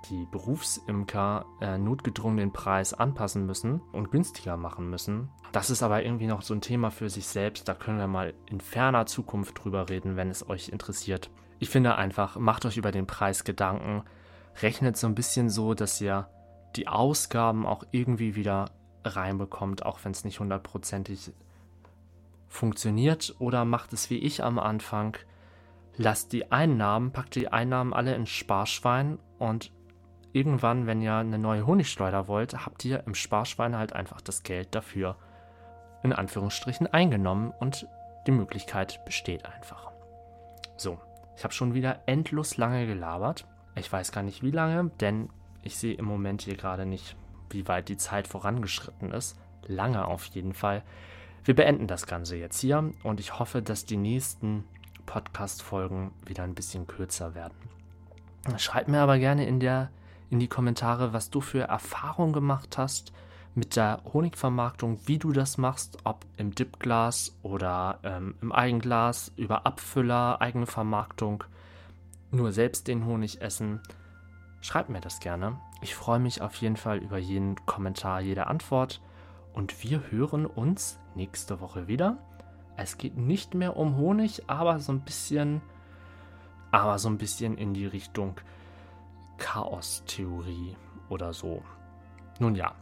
die 0.09 0.27
Berufsimker 0.31 1.45
äh, 1.61 1.77
notgedrungen 1.77 2.37
den 2.37 2.53
Preis 2.53 2.93
anpassen 2.93 3.45
müssen 3.45 3.81
und 3.93 4.11
günstiger 4.11 4.57
machen 4.57 4.89
müssen. 4.89 5.29
Das 5.51 5.69
ist 5.69 5.81
aber 5.81 6.03
irgendwie 6.03 6.27
noch 6.27 6.41
so 6.41 6.53
ein 6.53 6.61
Thema 6.61 6.91
für 6.91 7.09
sich 7.09 7.27
selbst. 7.27 7.67
Da 7.67 7.73
können 7.73 7.97
wir 7.97 8.07
mal 8.07 8.33
in 8.47 8.59
ferner 8.59 9.05
Zukunft 9.05 9.63
drüber 9.63 9.89
reden, 9.89 10.17
wenn 10.17 10.29
es 10.29 10.47
euch 10.47 10.69
interessiert. 10.69 11.31
Ich 11.59 11.69
finde 11.69 11.95
einfach, 11.95 12.37
macht 12.37 12.65
euch 12.65 12.77
über 12.77 12.91
den 12.91 13.07
Preis 13.07 13.43
Gedanken, 13.43 14.03
rechnet 14.61 14.97
so 14.97 15.07
ein 15.07 15.15
bisschen 15.15 15.49
so, 15.49 15.73
dass 15.73 15.99
ihr 16.01 16.27
die 16.75 16.87
Ausgaben 16.87 17.65
auch 17.65 17.83
irgendwie 17.91 18.35
wieder 18.35 18.71
reinbekommt, 19.03 19.85
auch 19.85 19.99
wenn 20.03 20.11
es 20.11 20.25
nicht 20.25 20.39
hundertprozentig 20.39 21.31
funktioniert. 22.47 23.35
Oder 23.39 23.65
macht 23.65 23.93
es 23.93 24.09
wie 24.09 24.17
ich 24.17 24.43
am 24.43 24.59
Anfang, 24.59 25.17
lasst 25.95 26.33
die 26.33 26.51
Einnahmen, 26.51 27.11
packt 27.11 27.35
die 27.35 27.49
Einnahmen 27.49 27.93
alle 27.93 28.15
ins 28.15 28.29
Sparschwein 28.29 29.19
und 29.39 29.71
irgendwann, 30.33 30.85
wenn 30.85 31.01
ihr 31.01 31.15
eine 31.15 31.39
neue 31.39 31.65
Honigschleuder 31.65 32.27
wollt, 32.27 32.65
habt 32.65 32.83
ihr 32.83 33.03
im 33.05 33.15
Sparschwein 33.15 33.77
halt 33.77 33.93
einfach 33.93 34.21
das 34.21 34.43
Geld 34.43 34.75
dafür 34.75 35.15
in 36.03 36.13
Anführungsstrichen 36.13 36.87
eingenommen 36.87 37.51
und 37.59 37.87
die 38.27 38.31
Möglichkeit 38.31 39.03
besteht 39.05 39.45
einfach. 39.45 39.91
So, 40.77 40.99
ich 41.37 41.43
habe 41.43 41.53
schon 41.53 41.73
wieder 41.73 42.01
endlos 42.05 42.57
lange 42.57 42.87
gelabert. 42.87 43.45
Ich 43.75 43.91
weiß 43.91 44.11
gar 44.11 44.23
nicht 44.23 44.43
wie 44.43 44.51
lange, 44.51 44.91
denn 44.99 45.29
ich 45.61 45.77
sehe 45.77 45.95
im 45.95 46.05
Moment 46.05 46.41
hier 46.43 46.55
gerade 46.55 46.85
nicht, 46.85 47.15
wie 47.49 47.67
weit 47.67 47.89
die 47.89 47.97
Zeit 47.97 48.27
vorangeschritten 48.27 49.11
ist. 49.11 49.37
Lange 49.67 50.05
auf 50.05 50.25
jeden 50.25 50.53
Fall. 50.53 50.83
Wir 51.43 51.55
beenden 51.55 51.87
das 51.87 52.07
Ganze 52.07 52.37
jetzt 52.37 52.59
hier 52.59 52.91
und 53.03 53.19
ich 53.19 53.37
hoffe, 53.39 53.61
dass 53.61 53.85
die 53.85 53.97
nächsten 53.97 54.63
Podcast-Folgen 55.05 56.11
wieder 56.25 56.43
ein 56.43 56.55
bisschen 56.55 56.87
kürzer 56.87 57.35
werden. 57.35 57.57
Schreib 58.57 58.87
mir 58.87 58.99
aber 58.99 59.17
gerne 59.17 59.45
in, 59.45 59.59
der, 59.59 59.91
in 60.29 60.39
die 60.39 60.47
Kommentare, 60.47 61.13
was 61.13 61.29
du 61.29 61.41
für 61.41 61.61
Erfahrungen 61.61 62.33
gemacht 62.33 62.77
hast 62.77 63.11
mit 63.55 63.77
der 63.77 64.01
Honigvermarktung, 64.13 64.99
wie 65.05 65.17
du 65.17 65.31
das 65.31 65.57
machst, 65.57 65.97
ob 66.03 66.25
im 66.35 66.53
Dipglas 66.53 67.37
oder 67.41 67.99
ähm, 68.03 68.35
im 68.41 68.51
Eigenglas, 68.51 69.31
über 69.37 69.65
Abfüller, 69.65 70.41
eigene 70.41 70.65
Vermarktung, 70.65 71.45
nur 72.31 72.51
selbst 72.51 72.89
den 72.89 73.05
Honig 73.05 73.41
essen. 73.41 73.79
Schreib 74.59 74.89
mir 74.89 74.99
das 74.99 75.21
gerne. 75.21 75.57
Ich 75.81 75.95
freue 75.95 76.19
mich 76.19 76.41
auf 76.41 76.55
jeden 76.57 76.75
Fall 76.75 76.97
über 76.97 77.17
jeden 77.17 77.55
Kommentar, 77.65 78.19
jede 78.19 78.47
Antwort. 78.47 79.01
Und 79.53 79.83
wir 79.83 80.11
hören 80.11 80.45
uns 80.45 80.99
nächste 81.15 81.61
Woche 81.61 81.87
wieder. 81.87 82.17
Es 82.75 82.97
geht 82.97 83.15
nicht 83.15 83.53
mehr 83.53 83.77
um 83.77 83.95
Honig, 83.95 84.43
aber 84.47 84.79
so 84.79 84.91
ein 84.91 85.01
bisschen, 85.01 85.61
aber 86.71 86.99
so 86.99 87.07
ein 87.07 87.17
bisschen 87.17 87.57
in 87.57 87.73
die 87.73 87.85
Richtung 87.85 88.35
Chaos-Theorie 89.37 90.75
oder 91.07 91.31
so. 91.31 91.63
Nun 92.39 92.55
ja, 92.55 92.73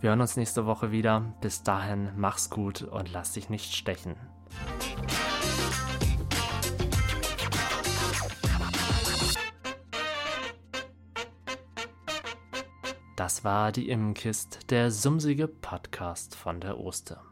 wir 0.00 0.10
hören 0.10 0.20
uns 0.20 0.36
nächste 0.36 0.66
Woche 0.66 0.92
wieder. 0.92 1.34
Bis 1.40 1.62
dahin, 1.62 2.10
mach's 2.16 2.48
gut 2.50 2.82
und 2.82 3.12
lass 3.12 3.32
dich 3.32 3.50
nicht 3.50 3.74
stechen. 3.74 4.16
Das 13.16 13.44
war 13.44 13.70
die 13.70 13.90
Immenkist, 13.90 14.70
der 14.70 14.90
sumsige 14.90 15.46
Podcast 15.46 16.34
von 16.34 16.60
der 16.60 16.80
Oster. 16.80 17.29